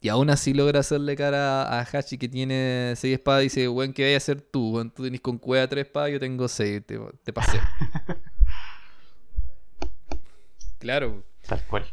[0.00, 3.94] Y aún así logra hacerle cara a Hachi que tiene 6 espadas y dice, weón,
[3.94, 4.74] ¿qué vais a hacer tú?
[4.74, 7.58] Weón, tú tenés con cueva 3 espadas, yo tengo 6, te, te pasé.
[10.78, 11.24] claro.
[11.48, 11.86] Tal cual.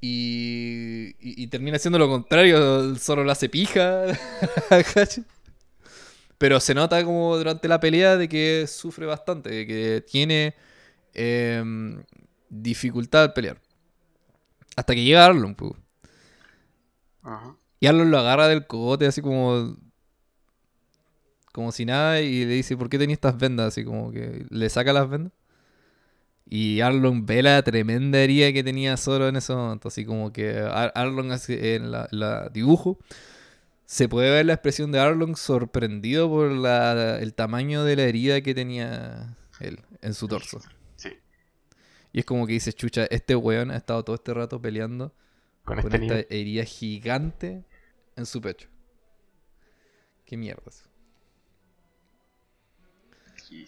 [0.00, 4.04] Y, y, y termina haciendo lo contrario, el Zoro lo hace pija
[4.70, 5.24] a Hachi.
[6.36, 10.54] Pero se nota como durante la pelea de que sufre bastante, de que tiene
[11.14, 12.02] em,
[12.48, 13.60] dificultad al pelear.
[14.76, 15.72] Hasta que llega pues.
[17.22, 17.56] Ajá.
[17.80, 19.76] Y Arlon lo agarra del cogote así como.
[21.52, 23.68] como si nada y le dice, ¿por qué tenía estas vendas?
[23.68, 25.32] Así como que le saca las vendas.
[26.50, 29.88] Y Arlong ve la tremenda herida que tenía Zoro en ese momento.
[29.88, 32.98] Así como que Arlong en la, la dibujo
[33.88, 38.42] se puede ver la expresión de Arlong sorprendido por la, el tamaño de la herida
[38.42, 40.60] que tenía él en su torso.
[42.18, 45.14] Y es como que dice, chucha, este weón ha estado todo este rato peleando
[45.64, 47.64] Con, con, este esta herida gigante
[48.16, 48.68] en su pecho.
[50.24, 50.82] Qué mierdas.
[53.36, 53.64] Sí.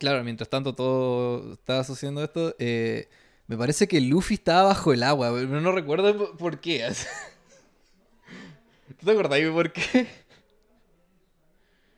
[0.00, 3.08] Claro, mientras tanto todo estaba sucediendo esto, eh,
[3.46, 6.92] me parece que Luffy estaba bajo el agua, pero no recuerdo por- por qué.
[8.98, 10.08] ¿Tú te acordás por qué?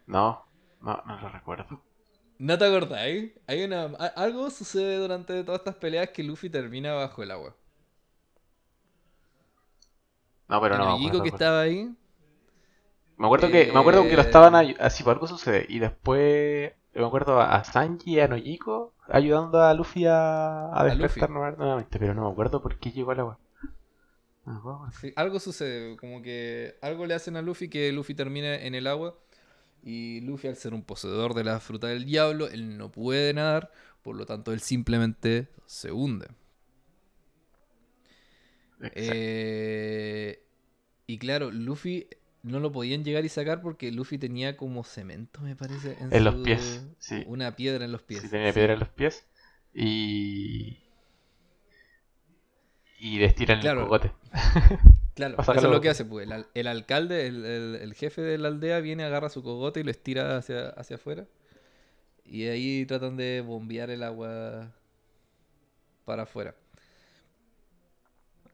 [0.06, 0.44] No,
[0.82, 1.80] no, no lo recuerdo.
[2.46, 3.32] ¿No te acordáis?
[3.46, 3.84] Hay una,
[4.16, 7.56] algo sucede durante todas estas peleas que Luffy termina bajo el agua.
[10.48, 11.22] No, pero no el acuerdo.
[11.22, 11.90] que estaba ahí.
[13.16, 15.64] Me acuerdo que, me acuerdo que lo Eh, estaban así, por algo sucede.
[15.68, 20.84] Y después me acuerdo a, Sanji y a Nojiko ayudando a Luffy a, a A
[20.84, 21.30] despertar Luffy.
[21.30, 23.38] nueva- nuevamente, pero no me acuerdo por qué llegó al agua.
[24.44, 24.90] No.
[25.00, 28.86] Sí, algo sucede, como que algo le hacen a Luffy que Luffy termina en el
[28.86, 29.18] agua.
[29.82, 33.72] Y Luffy, al ser un poseedor de la fruta del diablo, él no puede nadar,
[34.02, 36.28] por lo tanto, él simplemente se hunde.
[38.94, 40.42] Eh,
[41.06, 42.08] y claro, Luffy
[42.42, 45.96] no lo podían llegar y sacar porque Luffy tenía como cemento, me parece.
[46.00, 47.22] En los su- pies, sí.
[47.26, 48.22] Una piedra en los pies.
[48.22, 49.26] Sí, tenía piedra en los pies.
[49.74, 50.78] Y.
[52.98, 53.80] Y le estiran Claro.
[53.80, 54.12] el cogote.
[55.14, 56.26] Claro, eso es lo que hace, pues.
[56.26, 59.80] El, al- el alcalde, el, el- el jefe de la aldea, viene, agarra su cogote
[59.80, 61.26] y lo estira hacia, hacia afuera.
[62.24, 64.72] Y ahí tratan de bombear el agua
[66.04, 66.54] para afuera.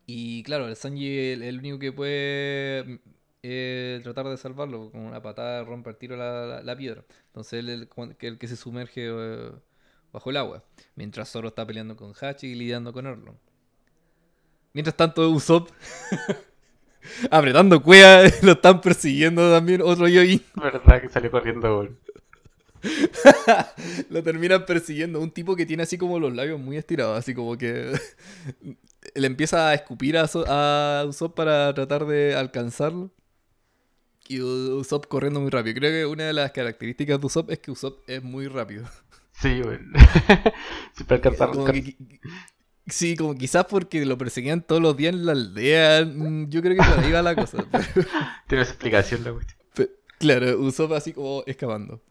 [0.07, 2.99] Y claro, el Sanji el, el único que puede mm,
[3.43, 7.05] eh, tratar de salvarlo con una patada rompe el tiro la, la- la piedra.
[7.27, 9.51] Entonces él es el, cu- que el que se sumerge eh,
[10.13, 10.65] bajo el agua.
[10.97, 13.39] Mientras Zoro está peleando con Hachi y lidiando con Erlon.
[14.73, 15.71] Mientras tanto, Usopp
[17.31, 20.43] apretando cuea, lo están persiguiendo también otro Yoin.
[20.55, 21.79] ¿Verdad que salió corriendo?
[21.79, 21.99] weón?
[24.11, 25.21] lo terminan persiguiendo.
[25.21, 27.93] Un tipo que tiene así como los labios muy estirados, así como que
[29.15, 33.11] le empieza a escupir a, So- a Usopp para tratar de alcanzarlo.
[34.29, 35.75] Y Usopp corriendo muy rápido.
[35.77, 38.85] Creo que una de las características de Usopp es que Usopp es muy rápido.
[39.33, 39.93] Sí, weón.
[40.95, 41.75] Siempre alcanza a Como buscar.
[41.83, 41.97] que-
[42.89, 46.05] sí, como quizás porque lo perseguían todos los días en la aldea.
[46.05, 47.59] mm, Yo creo que por ahí va la cosa.
[47.73, 47.85] pero-
[48.47, 49.59] Tiene esa explicación la cuestión.
[50.19, 52.03] Claro, Usopp así como escapando.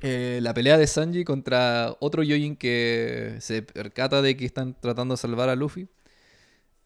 [0.00, 5.14] Eh, la pelea de Sanji contra otro Yojin que se percata de que están tratando
[5.14, 5.88] de salvar a Luffy.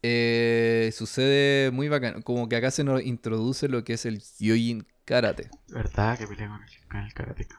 [0.01, 2.21] eh, sucede muy bacán.
[2.21, 5.49] Como que acá se nos introduce lo que es el Yojin Karate.
[5.67, 7.58] ¿Verdad que pelea con el, karateka?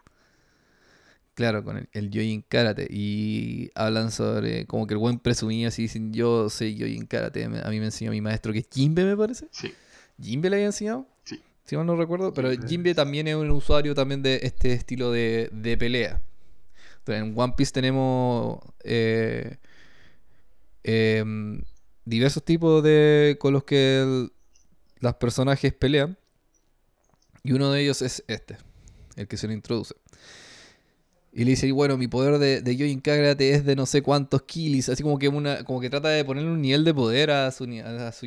[1.40, 2.86] Claro, con el, el Yojin Karate.
[2.90, 7.48] Y hablan sobre como que el buen presumía así dicen yo soy Yojin Karate.
[7.48, 9.46] Me- A mí me enseñó mi maestro que es Jinbe me parece.
[9.50, 9.72] Sí.
[10.20, 11.06] ¿Jinbe le había enseñado?
[11.24, 11.40] Sí.
[11.64, 12.68] Si mal no recuerdo, pero Jinbe.
[12.68, 16.20] Jinbe también es un usuario también de este estilo de, de pelea.
[16.98, 19.56] Entonces, en One Piece tenemos eh,
[20.82, 21.62] em,
[22.04, 24.32] diversos tipos de con los que el-
[24.98, 26.18] los personajes pelean.
[27.42, 28.58] Y uno de ellos es este,
[29.16, 29.94] el que se le introduce.
[31.32, 34.02] Y le dice, y bueno, mi poder de, de Yojin Karate es de no sé
[34.02, 34.88] cuántos kilis.
[34.88, 37.64] Así como que una, como que trata de ponerle un nivel de poder a su,
[37.64, 38.26] a su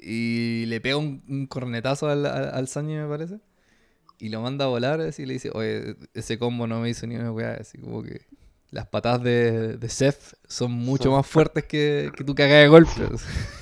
[0.00, 3.40] y le pega un, un cornetazo al, al, al Sanji, me parece.
[4.20, 7.06] Y lo manda a volar así y le dice, oye, ese combo no me hizo
[7.06, 7.54] ni una weá.
[7.54, 8.22] Así como que
[8.70, 12.96] las patadas de, de Seth son mucho más fuertes que, que tu cagada de golpes.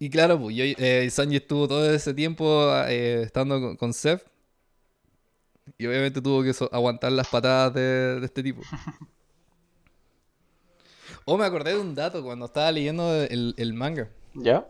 [0.00, 4.22] y claro, pues yo, eh, Sanji estuvo todo ese tiempo eh, estando con, con Seth.
[5.78, 8.62] Y obviamente tuvo que so- aguantar las patadas de, de este tipo.
[11.26, 14.08] Oh, me acordé de un dato cuando estaba leyendo el, el manga.
[14.34, 14.66] ¿Ya?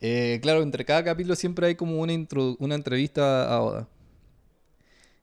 [0.00, 3.88] Eh, claro, entre cada capítulo siempre hay como una, intro- una entrevista a Oda.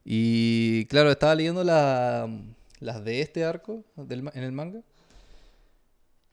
[0.05, 2.29] Y claro, estaba leyendo la-
[2.79, 4.79] las de este arco del en el manga.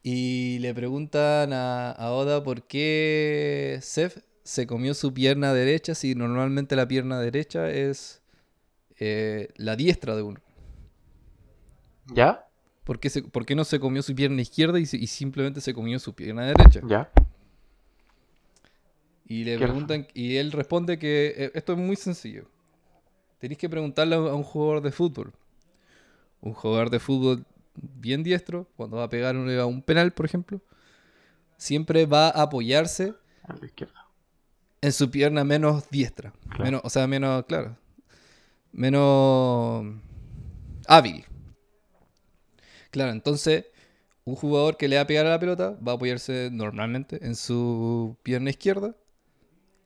[0.08, 6.14] Y le preguntan a, a Oda por qué Seth se comió su pierna derecha si
[6.14, 8.22] normalmente la pierna derecha es
[9.00, 10.40] eh, la diestra de uno.
[12.14, 12.46] ¿Ya?
[12.84, 15.60] ¿Por qué, se- por qué no se comió su pierna izquierda y, se- y simplemente
[15.60, 16.82] se comió su pierna derecha?
[16.86, 17.10] ¿Ya?
[19.26, 22.48] Y le ¿Qué preguntan, y él responde que eh, esto es muy sencillo.
[23.40, 25.32] Tenéis que preguntarle a un jugador de fútbol.
[26.40, 27.44] Un jugador de fútbol
[27.80, 30.60] bien diestro, cuando va a pegar un, a un penal, por ejemplo,
[31.56, 33.14] siempre va a apoyarse
[33.44, 34.06] A la izquierda.
[34.82, 36.32] en su pierna menos diestra.
[36.48, 36.64] Claro.
[36.64, 37.76] Menos, o sea, menos, claro.
[38.72, 39.86] Menos
[40.86, 41.24] hábil.
[42.90, 43.66] Claro, entonces,
[44.24, 47.36] un jugador que le va a pegar a la pelota va a apoyarse normalmente en
[47.36, 48.94] su pierna izquierda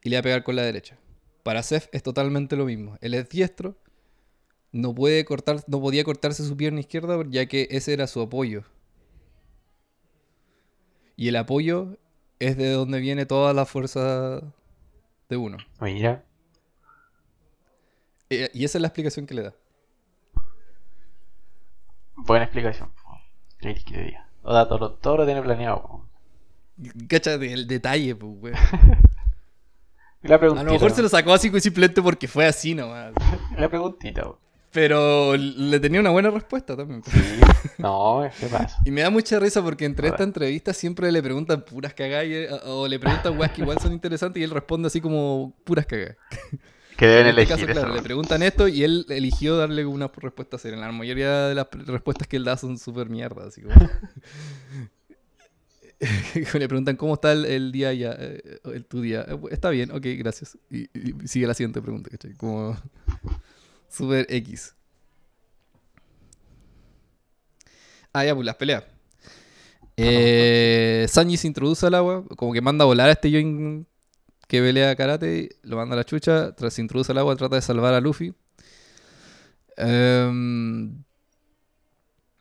[0.02, 0.98] y le va a pegar con la derecha.
[1.42, 2.96] Para Seth es totalmente lo mismo.
[3.00, 3.78] Él es diestro,
[4.72, 8.62] no puede cortar, no podía cortarse su pierna izquierda ya que ese era su apoyo.
[11.16, 11.98] Y el apoyo
[12.38, 14.40] es de donde viene toda la fuerza
[15.28, 15.58] de uno.
[15.80, 16.24] Mira,
[18.30, 19.54] Eh, Y esa es la explicación que le da.
[22.16, 22.90] buena explicación.
[24.66, 25.82] todo, lo- todo lo tiene planeado.
[25.82, 26.06] po.
[27.08, 28.54] Cáchate el detalle, pues,
[30.22, 33.12] A lo mejor se lo sacó así simplemente porque fue así nomás.
[33.58, 34.22] La preguntita.
[34.22, 34.38] po.
[34.72, 37.02] Pero le tenía una buena respuesta también.
[37.04, 37.18] Sí.
[37.78, 38.76] No, ¿qué pasa?
[38.84, 42.46] Y me da mucha risa porque entre esta entrevista siempre le preguntan puras cagadas y-
[42.66, 46.16] o le preguntan weas que igual son interesantes y él responde así como puras cagadas.
[46.96, 50.08] Que deben en este elegir caso, claro, le preguntan esto y él eligió darle una
[50.08, 50.78] respuesta seria.
[50.78, 53.74] La mayoría de las respuestas que él da son súper mierda, así como...
[56.58, 59.24] le preguntan cómo está el, el día ya, eh, el, tu día.
[59.28, 60.58] Eh, Está bien, ok, gracias.
[60.70, 62.34] Y, y sigue la siguiente pregunta, ¿cachai?
[62.34, 62.76] Como
[63.90, 64.74] súper X.
[68.12, 68.84] Ah, ya, pues las peleas.
[69.96, 73.86] Eh, Sanji se introduce al agua, como que manda a volar a este Yoin
[74.48, 77.62] que pelea karate, lo manda a la chucha, tras se introduce al agua, trata de
[77.62, 78.34] salvar a Luffy.
[79.76, 81.04] Em,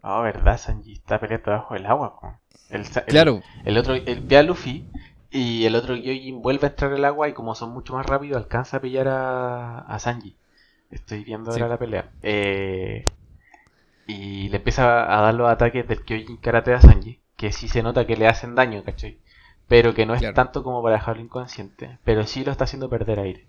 [0.01, 2.41] Ah, verdad, Sanji está peleando bajo el agua.
[2.69, 4.89] El, claro, El otro el, ve a Luffy
[5.31, 8.37] y el otro Gyojin vuelve a entrar al agua y como son mucho más rápidos
[8.37, 10.38] alcanza a pillar a, a Sanji.
[10.91, 11.59] Estoy viendo Sí.
[11.59, 12.09] ahora la pelea.
[12.23, 13.05] Eh,
[14.07, 17.83] y le empieza a dar los ataques del Gyojin Karate a Sanji, que sí se
[17.83, 19.17] nota que le hacen daño, ¿cachai?
[19.67, 20.33] Pero que no es Claro.
[20.33, 23.45] tanto como para dejarlo inconsciente, pero sí lo está haciendo perder aire.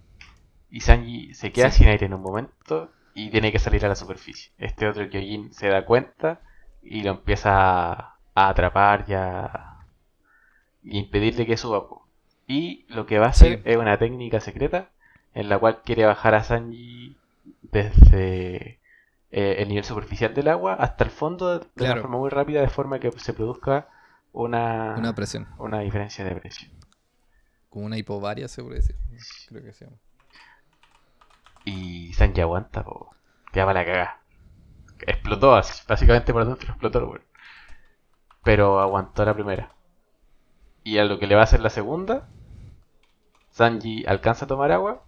[0.70, 1.78] Y Sanji se queda Sí.
[1.78, 4.52] sin aire en un momento y tiene que salir a la superficie.
[4.58, 6.40] Este otro Gyojin se da cuenta
[6.82, 9.66] y lo empieza a, a atrapar y a
[10.82, 11.84] y impedirle que suba.
[12.46, 13.62] Y lo que va a hacer Sí.
[13.64, 14.88] es una técnica secreta
[15.34, 17.16] en la cual quiere bajar a Sanji
[17.72, 18.80] desde
[19.30, 21.92] eh, el nivel superficial del agua hasta el fondo de Claro.
[21.94, 23.88] una forma muy rápida de forma que se produzca
[24.32, 25.48] una, una presión.
[25.58, 26.70] una diferencia de presión.
[27.68, 28.96] Como una hipovaria, se puede decir.
[29.48, 29.96] Creo que se llama.
[31.64, 33.10] Y Sanji aguanta, po.
[33.52, 34.20] queda para la cagada.
[35.06, 37.22] Explotó así, básicamente por dentro explotó weón.
[38.42, 39.72] Pero aguantó la primera.
[40.82, 42.28] Y a lo que le va a hacer la segunda,
[43.50, 45.04] Sanji alcanza a tomar agua,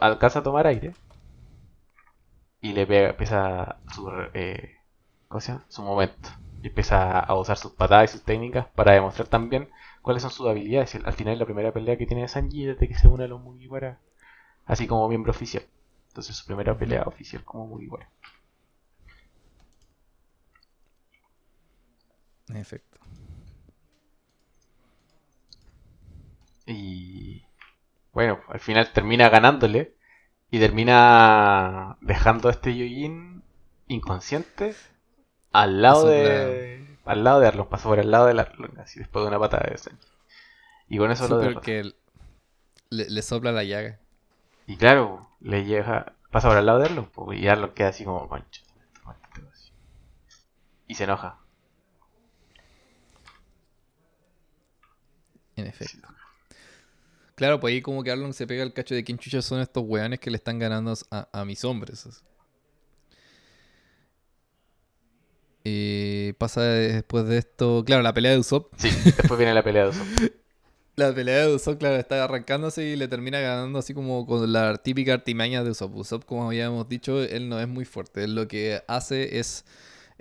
[0.00, 0.94] alcanza a tomar aire.
[2.62, 4.76] Y le pega, empieza su, eh,
[5.28, 5.64] ¿cómo se llama?
[5.68, 6.30] su momento.
[6.62, 9.68] Y empieza a usar sus patadas y sus técnicas para demostrar también
[10.00, 10.94] cuáles son sus habilidades.
[11.04, 13.98] Al final la primera pelea que tiene Sanji desde que se une a los Mugiwara,
[14.66, 15.64] así como miembro oficial.
[16.08, 18.08] Entonces su primera pelea oficial como Mugiwara.
[22.54, 22.98] Efecto.
[26.66, 27.44] Y
[28.12, 29.96] bueno, al final termina ganándole
[30.52, 33.42] y termina dejando a este Yojin
[33.88, 34.76] inconsciente
[35.50, 39.24] al lado de al lado de Arlong, pasó por el lado de Arlong, así después
[39.24, 40.06] de una patada de Sanji.
[40.88, 41.94] Y con eso Sí, lo pero que
[42.90, 43.98] le, le sopla la llaga.
[44.66, 48.28] Y claro, le llega, pasa por el lado de Arlong y Arlong queda así como
[48.28, 48.60] concha.
[50.86, 51.38] Y se enoja.
[55.56, 56.08] En efecto.
[57.34, 59.84] Claro, pues ahí como que Arlong se pega el cacho de quién chucha son estos
[59.86, 62.06] weones que le están ganando a, a mis hombres.
[65.64, 68.72] Y pasa después de esto, claro, la pelea de Usopp.
[68.76, 70.06] Sí, después viene la pelea de Usopp.
[70.94, 74.76] La pelea de Usopp, claro, está arrancándose y le termina ganando así como con la
[74.76, 75.96] típica artimaña de Usopp.
[75.96, 78.24] Usopp, como habíamos dicho, él no es muy fuerte.
[78.24, 79.64] Él lo que hace es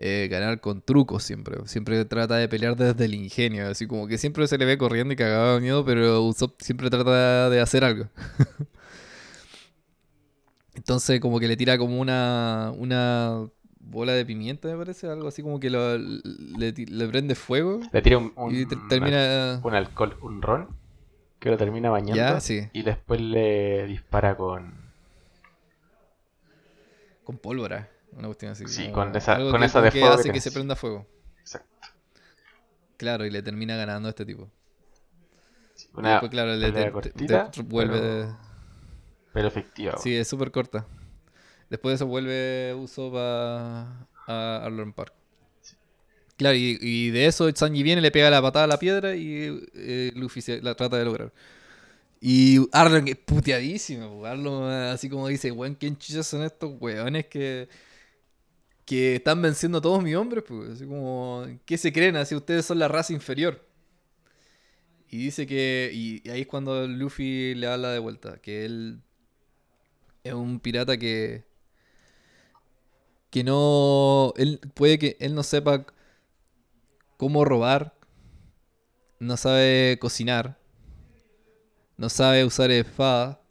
[0.03, 1.57] eh, ganar con trucos siempre.
[1.65, 3.67] Siempre trata de pelear desde el ingenio.
[3.69, 6.89] Así como que siempre se le ve corriendo y cagado de miedo, pero Usopp siempre
[6.89, 8.07] trata de hacer algo.
[10.73, 13.47] Entonces como que le tira como una, una
[13.79, 15.07] bola de pimienta, me parece.
[15.07, 19.59] Algo así como que lo- le, prende fuego Le tira un, un- y termina...
[19.63, 20.67] un alcohol, un ron,
[21.39, 22.15] que lo termina bañando.
[22.15, 22.69] Ya, sí.
[22.73, 24.73] Y después le dispara con.
[27.23, 27.89] Con pólvora.
[28.13, 28.67] Una cuestión así.
[28.67, 31.07] Sí, con esa- algo con que, esa de que fuego hace que se prenda fuego.
[31.39, 31.69] Exacto.
[32.97, 34.49] Claro, y le termina ganando a este tipo.
[35.93, 37.99] Una después, claro, le te- cortita, te- vuelve.
[37.99, 38.37] pero,
[39.33, 39.97] pero efectiva.
[39.97, 40.85] Sí, es súper corta.
[41.69, 45.13] Después de eso vuelve Usopp a, a Arlong Park.
[46.37, 49.63] Claro, y, y de eso Sanji viene, le pega la patada a la piedra y
[49.73, 51.31] eh, Luffy se la trata de lograr.
[52.19, 54.25] Y Arlong es puteadísimo.
[54.27, 57.67] eh, así como dice, weón, ¿quién chuchas son estos weones que,
[58.91, 60.43] que están venciendo a todos mis hombres?
[60.45, 60.71] Pues?
[60.71, 62.17] Así como, ¿qué se creen?
[62.17, 63.65] Así ustedes son la raza inferior.
[65.09, 69.01] Y dice que, y, ahí es cuando Luffy le habla de vuelta, que él
[70.25, 71.45] es un pirata que,
[73.29, 75.85] que no, él puede que él no sepa
[77.15, 77.95] cómo robar,
[79.19, 80.59] no sabe cocinar,
[81.95, 83.41] no sabe usar espada,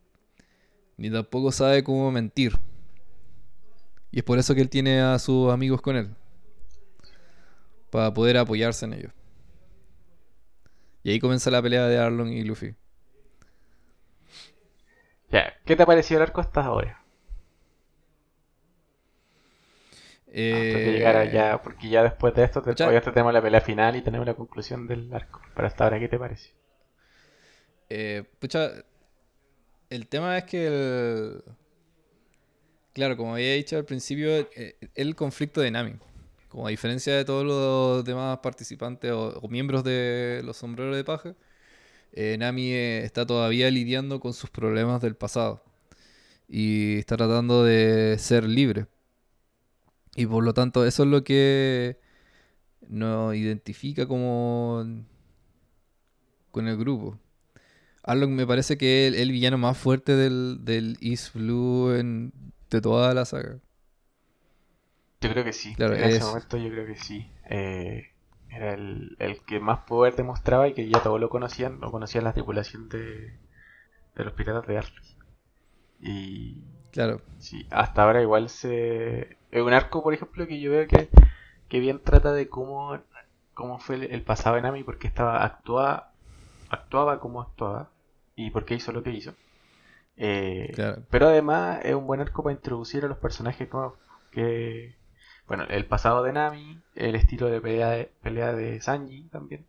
[0.98, 2.58] ni tampoco sabe cómo mentir.
[4.12, 6.10] Y es por eso que él tiene a sus amigos con él.
[7.90, 9.12] Para poder apoyarse en ellos.
[11.02, 12.74] Y ahí comienza la pelea de Arlong y Luffy.
[15.32, 17.02] Ya, ¿qué te ha parecido el arco hasta ahora?
[20.72, 23.60] De Eh, llegar allá, porque ya después de esto te, ya- todavía tenemos la pelea
[23.60, 25.40] final y tenemos la conclusión del arco.
[25.54, 26.54] Pero hasta ahora, ¿qué te parece?
[27.88, 28.70] Eh, pucha,
[29.90, 31.42] el tema es que el...
[32.92, 35.94] Claro, como había dicho al principio, eh, el conflicto de Nami.
[36.48, 41.36] Como a diferencia de todos los demás participantes o, miembros de los sombreros de paja,
[42.12, 45.62] eh, Nami eh, está todavía lidiando con sus problemas del pasado.
[46.48, 48.86] Y está tratando de ser libre.
[50.16, 51.98] Y por lo tanto, eso es lo que
[52.88, 54.84] nos identifica como
[56.50, 57.18] con el grupo.
[58.04, 62.32] Arlong me parece que es el, el villano más fuerte del, del East Blue en-
[62.70, 63.60] de toda la saga.
[65.20, 65.76] Yo creo que sí.
[65.76, 67.30] Claro, en ese es- momento yo creo que sí.
[67.48, 68.06] Eh,
[68.50, 72.24] era el, el que más poder demostraba y que ya todos lo conocían, lo conocían
[72.24, 73.38] la tripulación de,
[74.16, 75.16] de los piratas de Arles.
[76.00, 79.38] Y Claro, sí, hasta ahora igual se...
[79.52, 81.10] Es un arco, por ejemplo, que yo veo que,
[81.68, 83.00] que bien trata de cómo,
[83.54, 86.12] cómo fue el, el pasado de Nami, porque estaba actuaba,
[86.70, 87.90] actuaba como actuaba
[88.36, 89.34] y por qué hizo lo que hizo.
[90.16, 91.02] Eh, claro.
[91.10, 93.94] pero además es un buen arco para introducir a los personajes nuevos.
[94.32, 94.96] Que,
[95.46, 99.66] bueno, el pasado de Nami, el estilo de pelea de, pelea de Sanji también.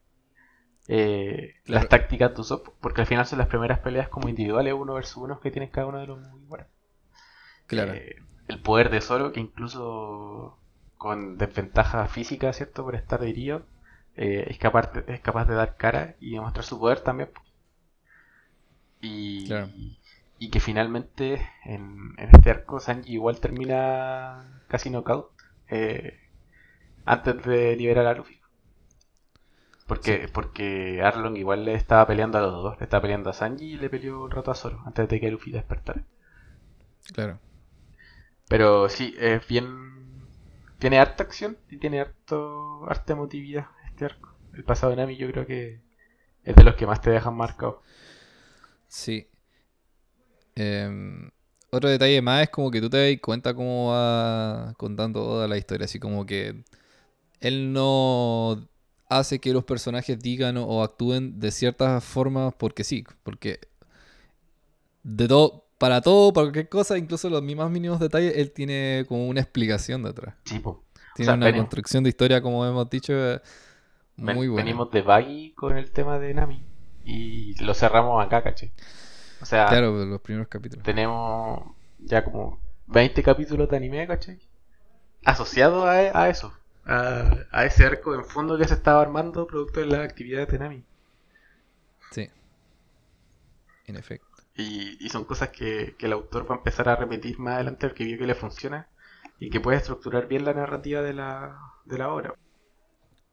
[0.87, 1.81] eh, Claro.
[1.81, 5.17] Las tácticas de Usopp, porque al final son las primeras peleas como individuales, uno versus
[5.17, 6.67] uno, que tienen cada uno de los muy buenos.
[7.67, 7.93] Claro.
[7.93, 8.15] Eh,
[8.47, 10.57] el poder de Zoro, que incluso
[10.97, 12.83] con desventaja física, ¿cierto?
[12.83, 13.63] Por estar herido,
[14.15, 17.29] eh, es, capaz de, es capaz de dar cara y demostrar su poder también.
[19.01, 19.69] Y, Claro.
[19.75, 19.97] y
[20.49, 25.29] que finalmente en, en este arco Sanji igual termina casi knockout
[25.69, 26.19] eh,
[27.05, 28.41] antes de liberar a Luffy.
[29.87, 33.73] Porque, porque Arlong igual le estaba peleando a los dos, le estaba peleando a Sanji
[33.73, 36.03] y le peleó un rato a Zoro antes de que Luffy despertara.
[37.13, 37.39] Claro.
[38.47, 40.25] Pero sí, es bien.
[40.79, 44.35] Tiene harta acción y tiene harto, harta emotividad este arco.
[44.53, 45.81] El pasado de Nami yo creo que
[46.43, 47.81] es de los que más te dejan marcado.
[48.87, 49.27] Sí.
[50.55, 51.29] Em,
[51.71, 55.57] otro detalle más es como que tú te das cuenta cómo va contando toda la
[55.57, 55.85] historia.
[55.85, 56.63] Así como que
[57.39, 58.67] él no
[59.09, 63.03] hace que los personajes digan o, actúen de ciertas formas porque sí.
[63.23, 63.59] Porque
[65.03, 69.27] de todo, para todo, para cualquier cosa, incluso los más mínimos detalles, él tiene como
[69.27, 70.35] una explicación detrás.
[70.45, 70.61] Sí.
[71.15, 73.41] Tiene sea, una venimos- construcción de historia, como hemos dicho, eh,
[74.17, 74.63] Ven- muy buena.
[74.65, 76.63] Venimos de Baggy con el tema de Nami
[77.03, 78.71] y lo cerramos acá, caché.
[79.41, 80.83] O sea, Claro, los primeros capítulos.
[80.83, 84.39] tenemos ya como 20 capítulos de anime, ¿cachai?
[85.25, 86.53] Asociados a, a eso,
[86.85, 90.59] a, a ese arco en fondo que se estaba armando producto de las actividades de
[90.59, 90.83] Nami.
[92.11, 92.29] Sí.
[93.85, 94.27] En efecto.
[94.55, 97.87] Y, y son cosas que, que el autor va a empezar a repetir más adelante
[97.87, 98.87] porque vio que le funciona
[99.39, 102.35] y que puede estructurar bien la narrativa de la, de la obra.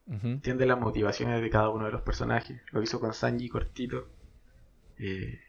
[0.07, 2.61] Entiende las motivaciones de cada uno de los personajes.
[2.71, 4.07] Lo hizo con Sanji cortito.
[4.97, 5.39] Eh,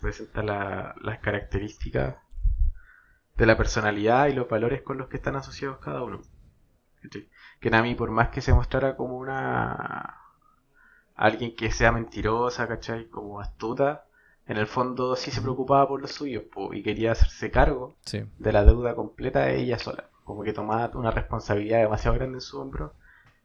[0.00, 2.16] presenta la- las características
[3.36, 6.22] de la personalidad y los valores con los que están asociados cada uno.
[7.02, 7.28] ¿Cachai?
[7.60, 10.16] Que Nami, por más que se mostrara como una
[11.14, 13.08] alguien que sea mentirosa, ¿cachai?
[13.08, 14.04] Como astuta,
[14.46, 18.24] en el fondo sí se preocupaba por los suyos po, y quería hacerse cargo Sí.
[18.38, 20.08] de la deuda completa de ella sola.
[20.24, 22.94] Como que tomaba una responsabilidad demasiado grande en su hombro.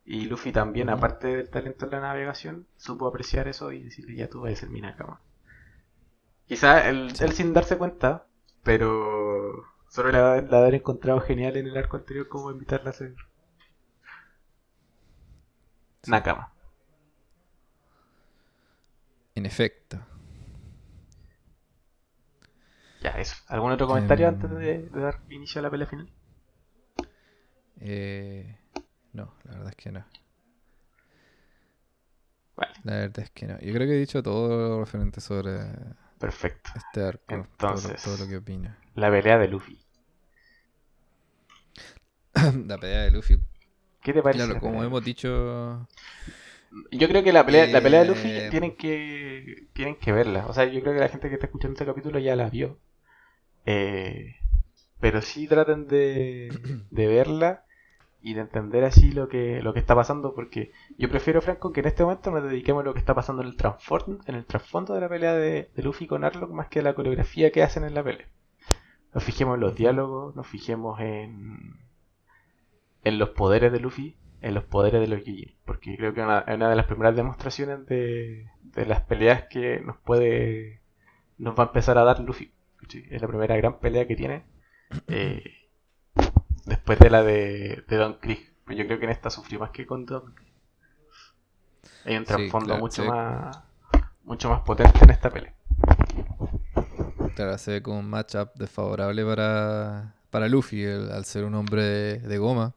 [0.04, 4.30] Y Luffy también, aparte del talento en la navegación, supo apreciar eso y decirle ya
[4.30, 5.22] tú vas a ser mi cama.
[6.52, 7.26] Quizá él, Sí.
[7.26, 8.28] él sin darse cuenta,
[8.62, 13.16] pero solo la, la haber encontrado genial en el arco anterior como invitarla a ser
[16.08, 16.52] Nakama.
[19.36, 19.99] En efecto.
[23.02, 23.36] Ya, eso.
[23.47, 24.30] ¿Algún otro comentario Em.
[24.30, 26.10] antes de, de dar inicio a la pelea final?
[27.80, 28.58] Eh,
[29.14, 30.06] No, la verdad es que no.
[32.56, 33.60] Vale, La verdad es que no.
[33.60, 35.60] Yo creo que he dicho todo lo referente sobre
[36.22, 36.69] perfecto.
[36.76, 37.36] este arco.
[37.36, 38.76] Entonces- todo lo que opino.
[38.95, 39.80] La pelea de Luffy.
[42.67, 43.38] la pelea de Luffy.
[44.01, 44.45] ¿Qué te parece?
[44.45, 45.88] Claro, como hemos dicho.
[46.91, 50.47] Yo creo que la pelea, la pelea de Luffy Eh, tienen que tienen que verla.
[50.47, 52.80] O sea, yo creo que la gente que está escuchando este capítulo ya la vio.
[53.65, 54.36] Eh,
[54.99, 56.49] pero sí traten de,
[56.91, 57.65] de verla
[58.22, 60.34] y de entender así lo que, lo que está pasando.
[60.34, 63.41] Porque yo prefiero, Franco, que en este momento nos dediquemos a lo que está pasando
[63.41, 63.55] en el
[64.28, 67.51] en el trasfondo de la pelea de, Luffy con Arlong más que a la coreografía
[67.51, 68.28] que hacen en la pelea.
[69.13, 71.78] Nos fijemos en los diálogos, nos fijemos en,
[73.03, 75.55] en los poderes de Luffy, en los poderes de los Gyojin.
[75.65, 79.97] Porque creo que una, una de las primeras demostraciones de, de las peleas que nos
[79.97, 80.82] puede
[81.38, 82.51] nos va a empezar a dar Luffy.
[83.09, 84.43] Es la primera gran pelea que tiene.
[85.07, 85.43] eh,
[86.66, 88.51] después de la de, de Don Krieg.
[88.66, 90.51] Pero yo creo que en esta sufrió más que con Don Krieg.
[92.05, 93.09] Hay un Sí, trasfondo claro, mucho sí.
[93.09, 93.57] más
[94.24, 95.53] mucho más potente en esta pelea.
[97.36, 101.84] Claro, se ve como un matchup desfavorable para, para Luffy, el- al ser un hombre
[101.84, 102.76] de, de goma.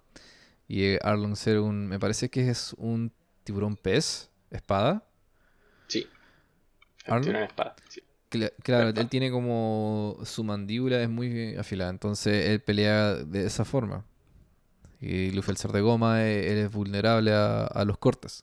[0.68, 1.87] Y eh, Arlong ser un.
[1.89, 3.12] Me parece que es un
[3.45, 5.05] tiburón pez, espada.
[5.89, 6.11] Sí.
[7.09, 7.76] Una espada.
[7.89, 8.03] sí.
[8.35, 10.18] Cla- claro, él tiene como.
[10.24, 14.05] Su mandíbula es muy afilada, entonces él pelea de esa forma.
[15.01, 18.43] Y Luffy, al ser de goma, eh, él es vulnerable a, los cortes.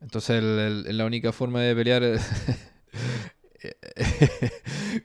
[0.00, 2.02] Entonces, el- el- la única forma de pelear.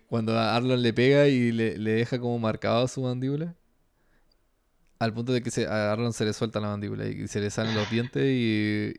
[0.07, 3.55] cuando Arlon le pega y le, le deja como marcado su mandíbula.
[4.99, 7.49] Al punto de que se, a Arlon se le suelta la mandíbula y se le
[7.49, 8.93] salen los dientes y,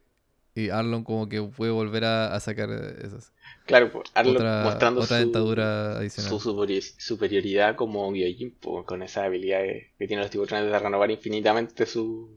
[0.55, 3.33] y Arlon como que puede volver a, a sacar esas.
[3.67, 6.31] Claro, pues, Otra, mostrando otra su, dentadura adicional.
[6.31, 11.11] su superi- superioridad como Gyojin, pues, con esas habilidades que tienen los tiburones de renovar
[11.11, 12.31] infinitamente su,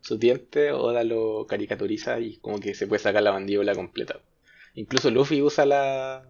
[0.00, 4.20] sus dientes, Oda lo caricaturiza y como que se puede sacar la mandíbula completa.
[4.74, 6.28] Incluso Luffy usa la...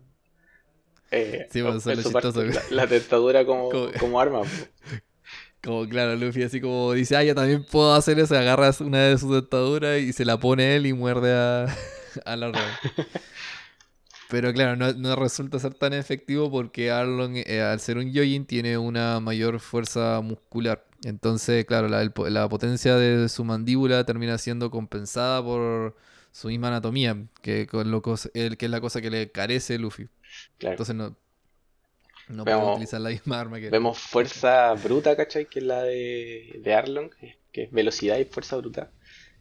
[1.10, 2.60] eh, Sí, pues, eso es en lo su parte, chistoso.
[2.70, 4.40] la, la dentadura como, Como- como arma.
[4.40, 4.70] pues.
[5.68, 9.18] Como claro, Luffy así como dice, ah, yo también puedo hacer eso, agarras una de
[9.18, 11.66] sus dentaduras y se la pone él y muerde a,
[12.24, 12.50] a la
[14.30, 18.46] Pero claro, no, no resulta ser tan efectivo porque Arlong, eh, al ser un Yojin,
[18.46, 20.86] tiene una mayor fuerza muscular.
[21.04, 25.94] Entonces, claro, la, el la potencia de su mandíbula termina siendo compensada por
[26.32, 30.08] su misma anatomía, que, con lo que es la cosa que le carece Luffy.
[30.56, 30.72] Claro.
[30.72, 31.14] Entonces no,
[32.28, 33.70] no Vemos- puede utilizar la misma arma que...
[33.70, 35.46] Vemos fuerza bruta, ¿cachai?
[35.46, 37.10] Que es la de, de Arlong,
[37.52, 38.90] que es velocidad y fuerza bruta.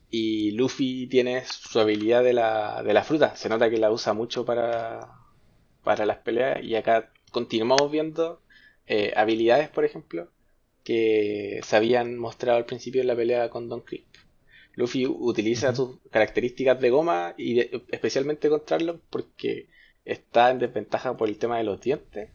[0.10, 3.36] Y Luffy tiene su habilidad de la, de la fruta.
[3.36, 5.10] Se nota que la usa mucho para,
[5.84, 6.64] para las peleas.
[6.64, 8.42] Y acá continuamos viendo
[8.86, 10.32] eh, habilidades, por ejemplo,
[10.86, 14.06] que se habían mostrado al principio en la pelea con Don Krieg.
[14.76, 19.68] Luffy utiliza sus características de goma y de- especialmente contra Arlong porque
[20.06, 22.30] está en desventaja por el tema de los dientes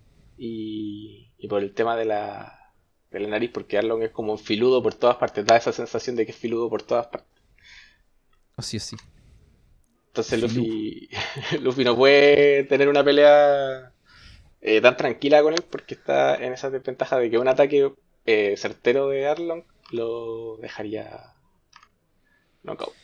[0.44, 2.72] y, y por el tema de la,
[3.12, 6.26] de la nariz, porque Arlong es como filudo por todas partes, da esa sensación de
[6.26, 7.30] que es filudo por todas partes.
[8.56, 8.96] Así es, sí.
[10.08, 10.42] Entonces.
[10.42, 11.08] Luffy,
[11.60, 13.92] Luffy no puede tener una pelea
[14.60, 17.92] eh, tan tranquila con él porque está en esa desventaja de que un ataque
[18.26, 19.62] eh, certero de Arlong
[19.92, 21.34] lo dejaría
[22.64, 22.94] knockout.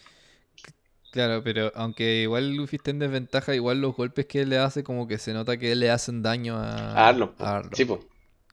[1.11, 4.85] Claro, pero aunque igual Luffy esté en desventaja, igual los golpes que él le hace
[4.85, 7.45] como que se nota que le hacen daño a, A Arlong, po.
[7.45, 7.73] a Arlong.
[7.77, 8.01] Sí, pues.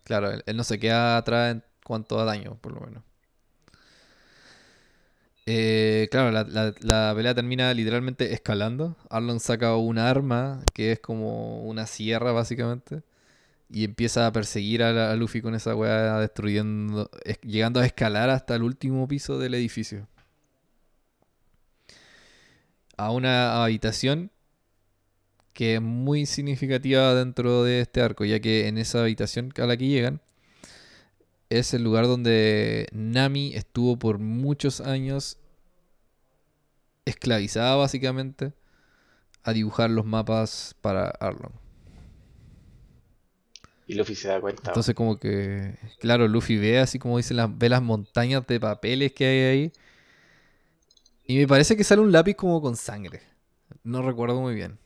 [0.06, 3.03] Claro, él, él no se queda atrás en cuanto a daño, por lo menos.
[5.47, 8.95] Eh, claro, la, la- la pelea termina literalmente escalando.
[9.10, 13.03] Arlong saca un arma que es como una sierra, básicamente.
[13.70, 17.86] Y empieza a perseguir a, la- a Luffy con esa weá, destruyendo, es- llegando a
[17.88, 20.08] escalar hasta el último piso del edificio.
[22.97, 24.31] A una habitación
[25.53, 29.77] que es muy significativa dentro de este arco, ya que en esa habitación a la
[29.77, 30.21] que llegan
[31.49, 35.37] es el lugar donde Nami estuvo por muchos años
[37.05, 38.53] esclavizada básicamente
[39.43, 41.53] a dibujar los mapas para Arlong.
[43.87, 44.63] Y Luffy se da cuenta.
[44.71, 49.13] Entonces como que, claro, Luffy ve así como dicen las, ve las montañas de papeles
[49.13, 49.71] que hay ahí.
[51.28, 53.21] Y me parece que sale un lápiz como con sangre.
[53.84, 54.78] No recuerdo muy bien.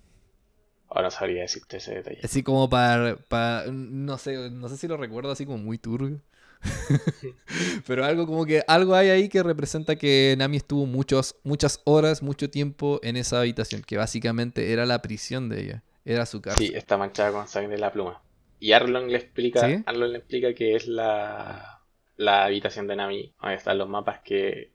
[0.89, 2.19] Ahora no sabría decirte ese detalle.
[2.23, 6.19] Así como para, para- no sé, no sé si lo recuerdo así como muy turbio.
[7.87, 12.21] Pero algo como que algo hay ahí que representa que Nami estuvo muchos, muchas horas,
[12.21, 16.67] mucho tiempo en esa habitación, que básicamente era la prisión de ella, era su cárcel.
[16.67, 18.21] Sí, está manchada con sangre la pluma.
[18.59, 21.81] Y Arlong le explica, le explica que es la,
[22.17, 24.71] la habitación de Nami, donde están los mapas que,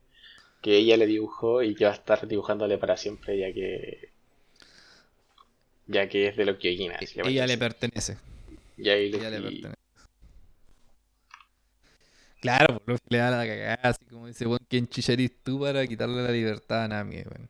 [0.65, 4.11] que ella le dibujó y que va a estar dibujándole para siempre, ya que
[5.87, 6.89] ya que es de lo que le
[7.25, 7.59] Ella le parece.
[7.59, 8.17] pertenece.
[8.77, 9.75] Y ahí Ella le pertenece.
[12.41, 14.87] Claro, pues Luffy le da la cagada, así como dice, weón, ¿quién
[15.43, 17.49] tú para quitarle la libertad a Nami, weón?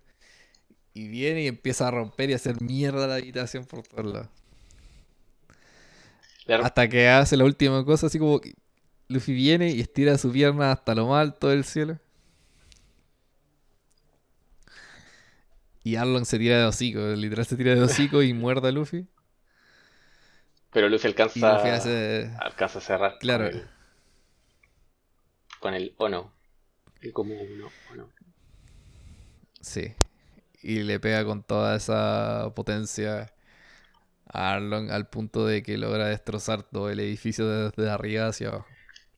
[0.95, 4.29] Y viene y empieza a romper y a hacer mierda la habitación por todos lados.
[6.47, 8.41] le- Hasta que hace la última cosa, así como
[9.09, 11.99] Luffy viene y estira su pierna hasta lo más alto del cielo.
[15.85, 19.07] Y Arlong se tira de hocico, literal se tira de hocico y muerde a Luffy.
[20.71, 22.31] pero Luffy alcanza, Luffy hace...
[22.41, 23.51] alcanza a cerrar Claro.
[23.51, 23.71] con el,
[25.61, 26.33] con el Ono.
[27.01, 28.13] El como uno, Ono.
[29.61, 29.95] Sí.
[30.63, 33.33] Y le pega con toda esa potencia
[34.27, 38.67] a Arlong al punto de que logra destrozar todo el edificio desde arriba hacia abajo.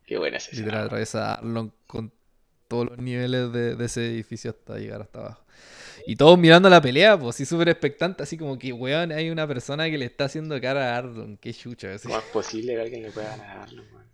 [0.06, 0.56] Qué buena es esa.
[0.62, 2.12] Literal, atraviesa a Arlong con
[2.68, 5.42] todos los niveles de, de ese edificio hasta llegar hasta abajo.
[6.06, 9.46] Y todos mirando la pelea, pues sí, súper expectante, así como que, weón, hay una
[9.48, 11.94] persona que le está haciendo cara a Arlong, qué chucha.
[11.94, 12.06] así.
[12.06, 14.06] ¿Cómo es posible que alguien le pueda ganar a Arlong, weón?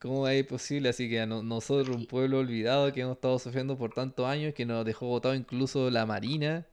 [0.00, 0.88] ¿Cómo es posible?
[0.88, 4.54] Así que a no- nosotros, un pueblo olvidado que hemos estado sufriendo por tantos años,
[4.54, 6.66] que nos dejó botado incluso la marina,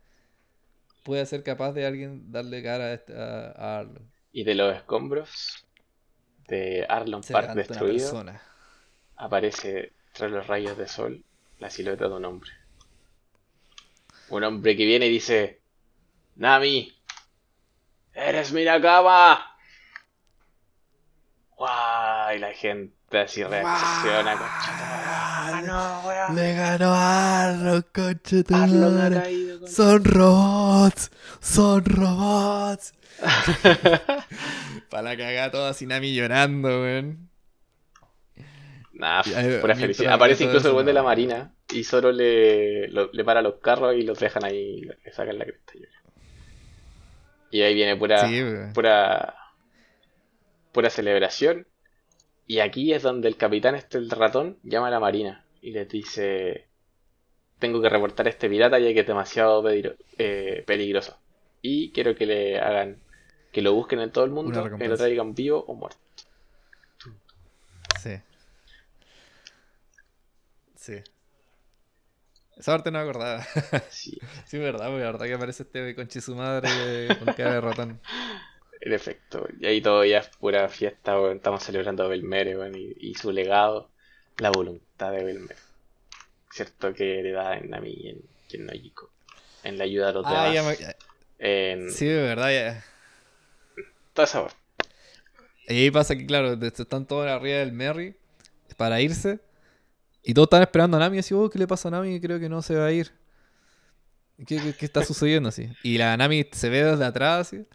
[1.04, 4.04] puede ser capaz de alguien darle cara a, este- a- a Arlong.
[4.32, 5.66] Y de los escombros
[6.48, 8.24] de Arlong Se Park destruido,
[9.16, 11.24] aparece tras los rayos de sol
[11.60, 12.52] la silueta de un hombre.
[14.30, 15.62] Un hombre que viene y dice:
[16.36, 16.92] Nami,
[18.14, 19.46] eres mi Nakama.
[21.58, 22.36] ¡Guau!
[22.36, 24.38] Y la gente así reacciona.
[24.38, 25.06] concha tu madre.
[25.08, 26.36] ¡Ah, no, weón!
[26.36, 29.22] Le ganó a Arlong, conche tu Arlong ha madre.
[29.22, 29.60] caído.
[29.60, 32.94] concha- Son robots, son robots.
[34.90, 37.30] Para la cagada toda Sinami llorando, weón.
[38.96, 39.24] Nah,
[39.60, 40.14] pura felicidad.
[40.14, 43.96] Aparece incluso el buen de la marina y solo le, lo- le para los carros
[43.96, 45.74] y los dejan ahí, le sacan la cresta.
[47.52, 48.42] Y ahí viene pura, Sí,
[48.74, 49.36] pura,
[50.72, 51.68] pura celebración.
[52.48, 55.90] Y aquí es donde el capitán, este el ratón, llama a la marina y les
[55.90, 56.68] dice:
[57.60, 61.18] Tengo que reportar a este pirata ya que es demasiado eh, peligroso.
[61.62, 63.02] Y quiero que le hagan,
[63.52, 66.00] que lo busquen en todo el mundo, que lo traigan vivo o muerto.
[67.90, 68.12] Sí.
[70.86, 71.02] Sí.
[72.58, 73.46] Esa parte no me acordaba.
[73.90, 77.62] Sí, sí, verdad, porque la verdad que aparece este conche su madre con cara de
[77.62, 78.00] ratón.
[78.82, 81.16] En efecto, y ahí todo ya es pura fiesta.
[81.32, 83.90] Estamos celebrando a Belmere, y, y su legado,
[84.38, 85.60] la voluntad de Belmere.
[86.52, 89.10] Cierto que le da en Nami y en, y en Nojiko.
[89.64, 90.80] En la ayuda a los Ah, ya demás.
[90.80, 90.96] me...
[91.40, 92.84] En Sí, de verdad, ya.
[94.14, 94.48] toda esa.
[95.68, 98.16] Y ahí pasa que, claro, están todos arriba del Merry
[98.78, 99.40] para irse.
[100.26, 102.20] Y todos están esperando a Nami y así, oh, ¿qué le pasa a Nami?
[102.20, 103.12] Creo que no se va a ir.
[104.46, 105.70] ¿Qué, qué- está sucediendo así?
[105.84, 107.66] Y la Nami se ve desde atrás así,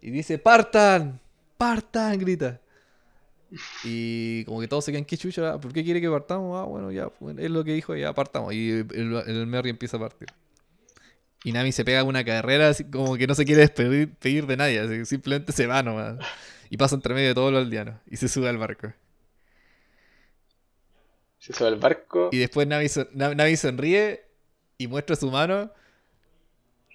[0.00, 1.20] y dice, ¡partan!
[1.56, 2.18] ¡Partan!
[2.18, 2.60] grita.
[3.84, 5.58] Y como que todos se quedan, ¿qué chucha?
[5.60, 6.60] ¿Por qué quiere que partamos?
[6.60, 8.52] Ah, bueno, ya, es lo que dijo, ya partamos.
[8.52, 10.28] Y el, el Merry empieza a partir.
[11.44, 14.56] Y Nami se pega una carrera así como que no se quiere despedir pedir de
[14.56, 16.16] nadie, así, simplemente se va nomás.
[16.70, 18.92] Y pasa entre medio de todos los aldeanos y se sube al barco.
[21.44, 22.30] Se sube al barco.
[22.32, 24.22] Y después Navi, son- Na- Navi sonríe
[24.78, 25.70] y muestra su mano.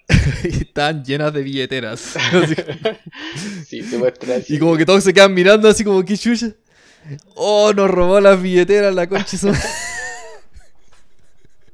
[0.44, 2.16] y están llenas de billeteras.
[3.66, 4.56] Sí, se muestra así.
[4.56, 6.48] y como que todos se quedan mirando así como, ¿qué chucha?
[7.36, 9.30] Oh, nos robó las billeteras la concha.
[9.32, 9.60] de su madre".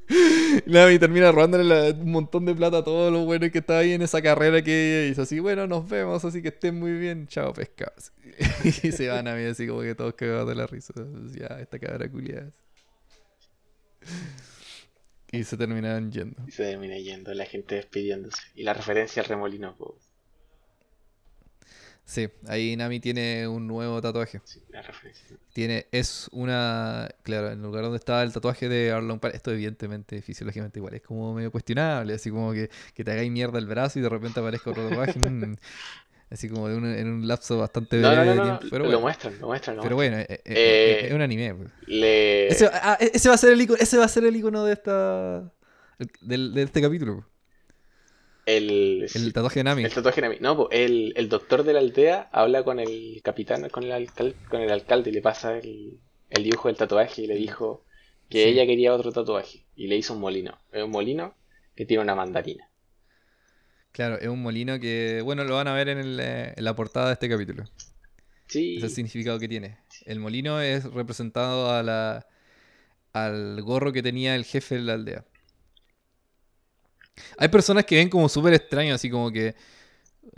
[0.67, 3.93] Navi termina robándole la- un montón de plata a todos los buenos que estaba ahí
[3.93, 5.23] en esa carrera que hizo.
[5.23, 7.27] Así, bueno, nos vemos, así que estén muy bien.
[7.27, 8.11] Chao, pescados.
[8.83, 10.93] y se van a mí así como que todos cagados de la risa.
[11.37, 12.51] Ya, esta cabra culiada.
[15.29, 16.41] Y se terminaron yendo.
[16.47, 18.41] Y se termina yendo, la gente despidiéndose.
[18.55, 19.97] Y la referencia al remolino, po.
[22.05, 24.39] Sí, ahí Nami tiene un nuevo tatuaje.
[24.45, 25.35] Sí, la referencia.
[25.51, 29.51] Tiene, es una, claro, en el lugar donde estaba el tatuaje de Arlong Park, esto
[29.51, 33.65] evidentemente, fisiológicamente igual, es como medio cuestionable, así como que, que te hagáis mierda el
[33.67, 35.57] brazo y de repente aparezca otro tatuaje, mm,
[36.29, 38.99] así como de un- en un lapso bastante No, breve no, de tiempo, pero lo
[39.01, 40.25] muestran, lo muestran, lo pero muestran.
[40.25, 41.55] bueno, eh, eh, Eh, es un anime.
[41.55, 41.69] pues.
[41.87, 42.47] Le...
[42.47, 44.73] Ese, ah, ese va a ser el icono, ese va a ser el icono de
[44.73, 45.51] esta,
[46.21, 47.25] del- de este capítulo, pues.
[48.45, 49.83] El, el tatuaje de Nami.
[49.83, 50.39] el tatuaje de Nami.
[50.39, 54.35] No, po, el, el doctor de la aldea habla con el capitán, con el, alcal-
[54.49, 55.99] con el alcalde y le pasa el,
[56.29, 57.83] el dibujo del tatuaje y le dijo
[58.29, 58.49] que Sí.
[58.49, 60.57] ella quería otro tatuaje y le hizo un molino.
[60.71, 61.35] Es un molino
[61.75, 62.69] que tiene una mandarina.
[63.97, 66.75] Claro, es un molino que, bueno, lo van a ver en, el, eh, en la
[66.75, 67.63] portada de este capítulo.
[68.45, 68.77] Sí.
[68.77, 69.79] Es el significado que tiene.
[70.05, 72.27] El molino es representado a la,
[73.11, 75.25] al gorro que tenía el jefe de la aldea.
[77.39, 79.55] Hay personas que ven como súper extraño, así como que,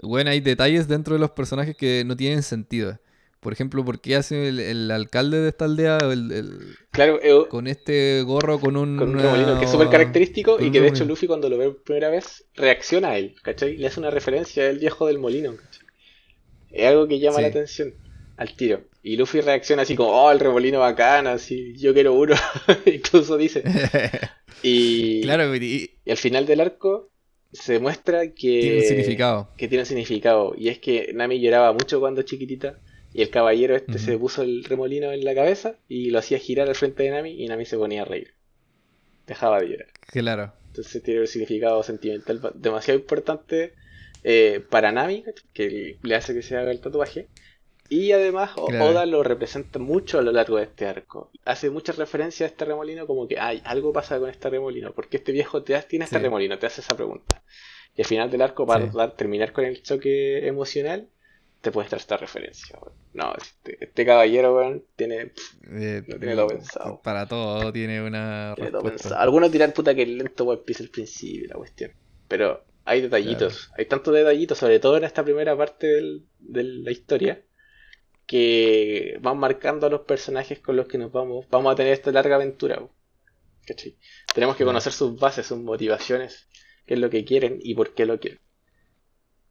[0.03, 2.97] bueno, hay detalles dentro de los personajes que no tienen sentido.
[3.39, 7.47] Por ejemplo, ¿por qué hace el, el alcalde de esta aldea el- el- Claro, eh,
[7.49, 8.97] con este gorro con un...
[8.97, 11.05] con un remolino que es súper característico y que de hecho.
[11.05, 13.77] Luffy cuando lo ve por primera vez reacciona a él, ¿cachai?
[13.77, 15.85] Le hace una referencia al viejo del molino, ¿cachai?
[16.71, 17.41] Es algo que llama Sí.
[17.43, 17.93] la atención
[18.37, 18.81] al tiro.
[19.01, 22.35] Y Luffy reacciona así como, oh, el remolino bacán, así, yo quiero uno,
[22.85, 23.63] incluso dice.
[24.61, 27.09] Y, claro, y- y al final del arco
[27.53, 29.49] se demuestra que tiene un significado.
[29.57, 30.53] que tiene un significado.
[30.57, 32.77] Y es que Nami lloraba mucho cuando chiquitita.
[33.13, 36.67] Y el caballero este se puso el remolino en la cabeza y lo hacía girar
[36.69, 38.33] al frente de Nami y Nami se ponía a reír.
[39.25, 39.87] Dejaba de llorar.
[40.07, 40.53] Claro.
[40.67, 43.73] Entonces tiene un significado sentimental demasiado importante
[44.23, 47.27] eh, para Nami, que le hace que se haga el tatuaje.
[47.91, 48.85] Y además Claro.
[48.85, 51.31] Oda lo representa mucho a lo largo de este arco.
[51.45, 54.93] Hace muchas referencias a este remolino como que ay, algo pasa con este remolino.
[54.93, 56.21] ¿Por qué este viejo te tiene este Sí.
[56.23, 56.59] remolino?
[56.59, 57.41] Te hace esa pregunta.
[57.95, 58.97] Y al final del arco, para Sí.
[59.17, 61.07] terminar con el choque emocional,
[61.61, 62.77] te puedes dar esta referencia.
[62.79, 62.93] weón.
[63.19, 67.01] No, este, este caballero weón, tiene, pff, Eh, Lo tiene todo pensado.
[67.01, 69.15] Para todo tiene una tiene todo pensado.
[69.17, 71.91] Algunos dirán puta que lento One Piece al principio la cuestión.
[72.27, 76.91] Pero hay detallitos, hay tantos detallitos, sobre todo en esta primera parte del- de la
[76.91, 77.43] historia,
[78.25, 82.11] que van marcando a los personajes con los que nos vamos, vamos a tener esta
[82.11, 82.77] larga aventura.
[82.77, 82.91] weón.
[83.67, 83.97] ¿Cachai?
[84.33, 86.47] Tenemos que conocer sus bases, sus motivaciones,
[86.85, 88.39] qué es lo que quieren y por qué lo quieren.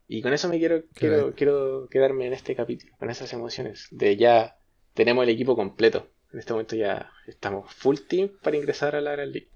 [0.08, 4.58] Y con eso me quiero, quiero, quedarme en este capítulo, con esas emociones, de ya
[4.94, 6.10] tenemos el equipo completo.
[6.32, 9.50] En este momento ya estamos full team para ingresar a la Gran League.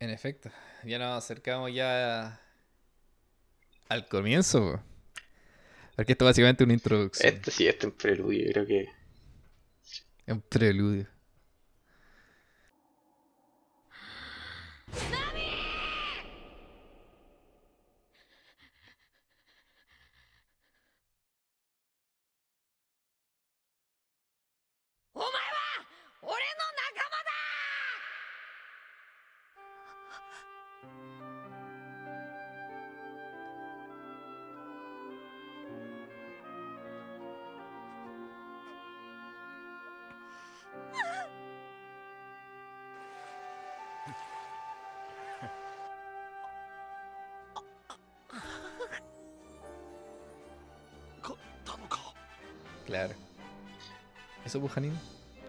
[0.00, 0.50] En efecto,
[0.84, 2.40] ya nos acercamos ya
[3.88, 4.60] al comienzo.
[4.60, 4.82] po.
[5.94, 8.82] Porque esto básicamente es una introducción, Este sí, este es un preludio, creo que
[10.28, 11.06] es un preludio.
[54.80, 54.96] Janine.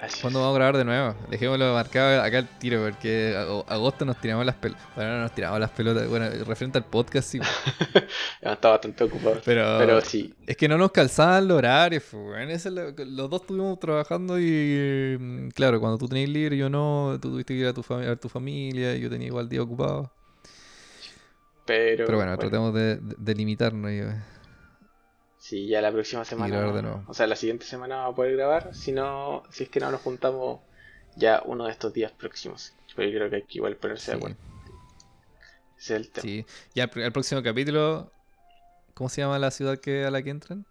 [0.02, 1.16] así ¿Cuándo vamos a grabar de nuevo?
[1.30, 3.36] Dejémoslo marcado acá el tiro, porque
[3.68, 4.84] agosto nos tiramos las pelotas.
[4.96, 6.08] Bueno, no nos tiramos las pelotas.
[6.08, 7.40] Bueno, referente al podcast, sí.
[8.42, 9.42] estaba bastante ocupado.
[9.44, 14.40] Pero, Pero sí, es que no nos calzaban los horarios, pues, los dos estuvimos trabajando
[14.40, 17.18] y, mm, claro, cuando tú tenías libre, yo no.
[17.22, 19.62] Tú tuviste que ir a tu, fami- a tu familia y yo tenía igual día
[19.62, 20.12] ocupado.
[21.66, 23.92] pero, Pero bueno, tratemos de, de- de limitarnos.
[23.92, 24.02] y,
[25.50, 26.56] Sí, ya la próxima semana.
[26.58, 27.04] grabar de nuevo.
[27.08, 28.76] O sea, la siguiente semana vamos a poder grabar.
[28.76, 30.60] Si no, si es que no nos juntamos
[31.16, 32.74] ya uno de estos días próximos.
[32.96, 34.38] Pero yo creo que hay que igual ponerse de sí, acuerdo.
[35.80, 36.22] Ese es el tema.
[36.22, 36.46] sí.
[36.76, 38.12] Ya el, pr- el próximo capítulo.
[38.94, 40.66] ¿Cómo se llama la ciudad que, a la que entran?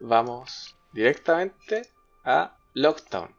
[0.00, 1.88] Vamos directamente
[2.24, 3.32] a Lockdown.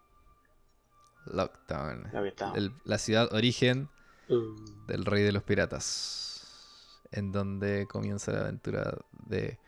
[1.26, 2.10] Lockdown.
[2.56, 3.90] El- la ciudad origen
[4.30, 4.56] Uh,
[4.88, 7.02] del rey de los piratas.
[7.12, 9.60] En donde comienza la aventura de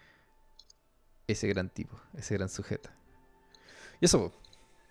[1.27, 2.89] ese gran tipo, ese gran sujeto.
[4.01, 4.37] Y eso, po.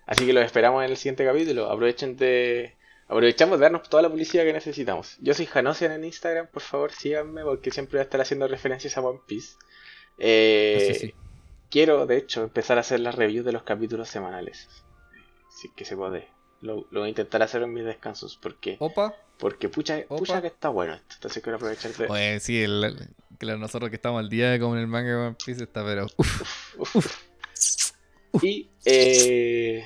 [0.05, 1.69] Así que los esperamos en el siguiente capítulo.
[1.71, 2.75] Aprovechen de.
[3.07, 5.17] Aprovechamos de darnos toda la publicidad que necesitamos.
[5.21, 8.97] Yo soy Janosian en Instagram, por favor síganme porque siempre voy a estar haciendo referencias
[8.97, 9.55] a One Piece.
[10.17, 11.13] Eh, Sí, sí.
[11.69, 14.67] Quiero, de hecho, empezar a hacer las reviews de los capítulos semanales.
[15.49, 16.27] Si es que se puede.
[16.63, 19.13] Lo, lo voy a intentar hacer en mis descansos porque, Opa.
[19.37, 21.15] porque pucha, pucha que está bueno esto.
[21.15, 22.07] Entonces quiero aprovechar de...
[22.07, 25.15] Oye, sí, el- el- claro, nosotros que estamos al día como en el manga de
[25.27, 26.07] One Piece está, pero.
[26.17, 27.21] uf, Uf.
[28.41, 29.83] Y eh,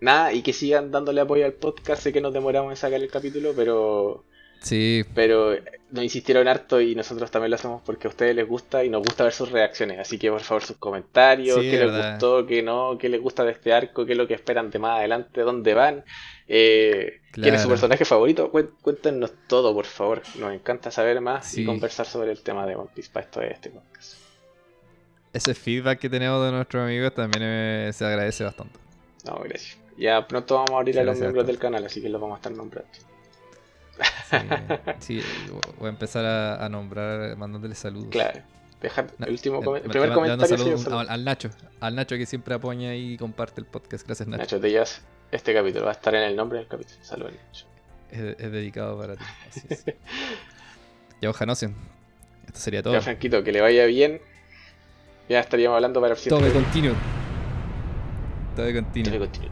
[0.00, 2.02] nada, y que sigan dándole apoyo al podcast.
[2.02, 4.24] Sé que nos demoramos en sacar el capítulo, pero
[4.60, 5.54] sí, pero
[5.90, 9.02] nos insistieron harto y nosotros también lo hacemos porque a ustedes les gusta y nos
[9.02, 9.98] gusta ver sus reacciones.
[9.98, 13.44] Así que por favor sus comentarios, Sí, qué les gustó, qué no, qué les gusta
[13.44, 16.04] de este arco, qué es lo que esperan de más adelante, dónde van,
[16.48, 18.50] eh, quién es su personaje favorito.
[18.50, 20.22] Cué- Cuéntenos todo, por favor.
[20.38, 23.48] Nos encanta saber más y conversar sobre el tema de One Piece para esto de
[23.50, 24.14] este podcast.
[25.32, 28.78] ese feedback que tenemos de nuestros amigos también eh, se agradece bastante.
[29.24, 29.76] No, gracias.
[29.98, 32.38] Ya pronto vamos a abrir a los miembros del canal, así que los vamos a
[32.38, 32.90] estar nombrando.
[34.98, 35.26] Sí, sí,
[35.78, 38.08] voy a empezar a, a nombrar mandándole saludos.
[38.10, 38.40] Claro.
[38.80, 40.58] dejar el último eh, el primer comentario.
[40.58, 44.06] sí, un saludo al, al Nacho, al Nacho que siempre apoya y comparte el podcast.
[44.06, 44.42] Gracias Nacho.
[44.42, 46.98] Nacho, te llevas este capítulo, va a estar en el nombre del capítulo.
[47.02, 47.66] Saludos, Nacho.
[48.10, 49.24] Es, es dedicado para ti.
[49.48, 49.84] Así es.
[51.20, 51.74] ya, Ojanosian.
[52.46, 52.92] Esto sería todo.
[52.92, 54.20] Ya, Franquito, que le vaya bien.
[55.28, 56.94] Ya estaríamos hablando para el Todo de siguiente continuo.
[58.54, 59.18] Todo de continuo.
[59.18, 59.50] Continúe.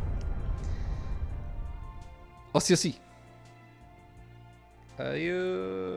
[2.53, 3.01] O sí o sí.
[4.97, 5.93] ああいう